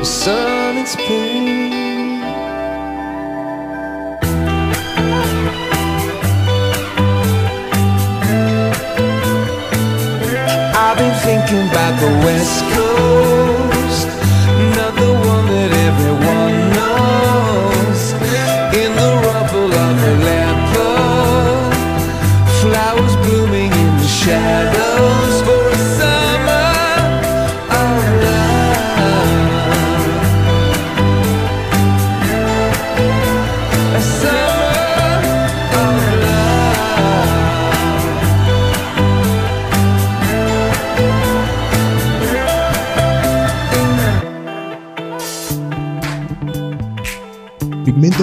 For 0.00 0.06
some 0.06 0.78
it's 0.78 0.96
pain. 0.96 2.22
I've 10.82 10.96
been 10.96 11.14
thinking 11.20 11.68
about 11.68 12.00
the 12.00 12.10
West 12.24 12.64
Coast, 12.72 13.39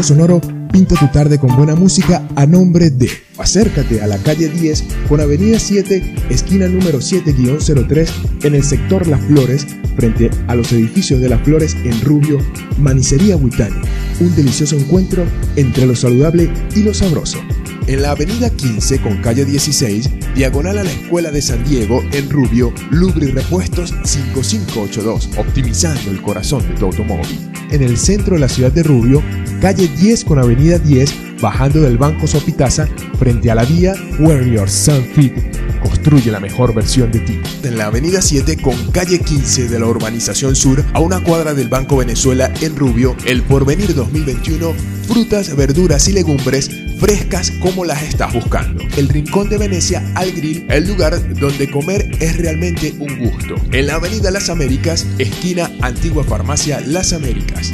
Sonoro 0.03 0.41
pinta 0.71 0.95
tu 0.95 1.07
tarde 1.07 1.39
con 1.39 1.55
buena 1.55 1.75
música 1.75 2.27
a 2.35 2.45
nombre 2.45 2.89
de 2.89 3.09
Acércate 3.37 4.01
a 4.01 4.07
la 4.07 4.17
calle 4.17 4.47
10 4.47 4.83
con 5.07 5.19
Avenida 5.19 5.59
7, 5.59 6.15
esquina 6.29 6.67
número 6.67 6.99
7-03 6.99 8.09
en 8.43 8.55
el 8.55 8.63
sector 8.63 9.07
Las 9.07 9.21
Flores, 9.21 9.65
frente 9.95 10.29
a 10.47 10.55
los 10.55 10.71
edificios 10.71 11.19
de 11.19 11.29
Las 11.29 11.41
Flores 11.41 11.75
en 11.83 11.99
Rubio, 12.01 12.37
Manicería 12.79 13.37
Huitani. 13.37 13.75
Un 14.19 14.35
delicioso 14.35 14.75
encuentro 14.75 15.23
entre 15.55 15.85
lo 15.85 15.95
saludable 15.95 16.51
y 16.75 16.83
lo 16.83 16.93
sabroso. 16.93 17.39
En 17.87 18.01
la 18.01 18.11
avenida 18.11 18.49
15 18.49 19.01
con 19.01 19.17
calle 19.21 19.45
16, 19.45 20.35
diagonal 20.35 20.77
a 20.77 20.83
la 20.83 20.91
Escuela 20.91 21.31
de 21.31 21.41
San 21.41 21.63
Diego, 21.63 22.03
en 22.11 22.29
Rubio, 22.29 22.73
Lubri 22.91 23.27
Repuestos 23.27 23.93
5582, 24.03 25.29
optimizando 25.37 26.11
el 26.11 26.21
corazón 26.21 26.67
de 26.67 26.73
tu 26.75 26.85
automóvil. 26.85 27.49
En 27.71 27.81
el 27.81 27.97
centro 27.97 28.35
de 28.35 28.41
la 28.41 28.49
ciudad 28.49 28.71
de 28.71 28.83
Rubio, 28.83 29.21
calle 29.59 29.87
10 29.87 30.25
con 30.25 30.39
avenida 30.39 30.77
10, 30.77 31.41
bajando 31.41 31.81
del 31.81 31.97
Banco 31.97 32.27
Sopitaza, 32.27 32.87
frente 33.17 33.51
a 33.51 33.55
la 33.55 33.65
vía 33.65 33.93
Where 34.19 34.49
Your 34.49 34.69
Sun 34.69 35.03
Fit. 35.15 35.33
Construye 35.81 36.31
la 36.31 36.39
mejor 36.39 36.73
versión 36.73 37.11
de 37.11 37.19
ti. 37.19 37.39
En 37.63 37.77
la 37.77 37.87
avenida 37.87 38.21
7 38.21 38.57
con 38.57 38.75
calle 38.91 39.19
15 39.19 39.69
de 39.69 39.79
la 39.79 39.87
urbanización 39.87 40.55
sur, 40.55 40.83
a 40.93 40.99
una 40.99 41.21
cuadra 41.21 41.53
del 41.53 41.69
Banco 41.69 41.97
Venezuela 41.97 42.51
en 42.61 42.75
Rubio, 42.75 43.15
el 43.25 43.43
Porvenir 43.43 43.93
2021, 43.93 44.73
frutas, 45.07 45.55
verduras 45.55 46.07
y 46.07 46.13
legumbres 46.13 46.69
frescas 46.99 47.51
como 47.61 47.85
las 47.85 48.01
estás 48.03 48.33
buscando. 48.33 48.83
El 48.97 49.07
Rincón 49.07 49.49
de 49.49 49.57
Venecia 49.57 50.03
al 50.15 50.31
Grill, 50.31 50.65
el 50.69 50.87
lugar 50.87 51.35
donde 51.35 51.69
comer 51.69 52.09
es 52.19 52.37
realmente 52.37 52.95
un 52.99 53.19
gusto. 53.19 53.55
En 53.71 53.87
la 53.87 53.95
Avenida 53.95 54.31
Las 54.31 54.49
Américas, 54.49 55.05
esquina 55.19 55.71
Antigua 55.81 56.23
Farmacia 56.23 56.81
Las 56.81 57.13
Américas. 57.13 57.73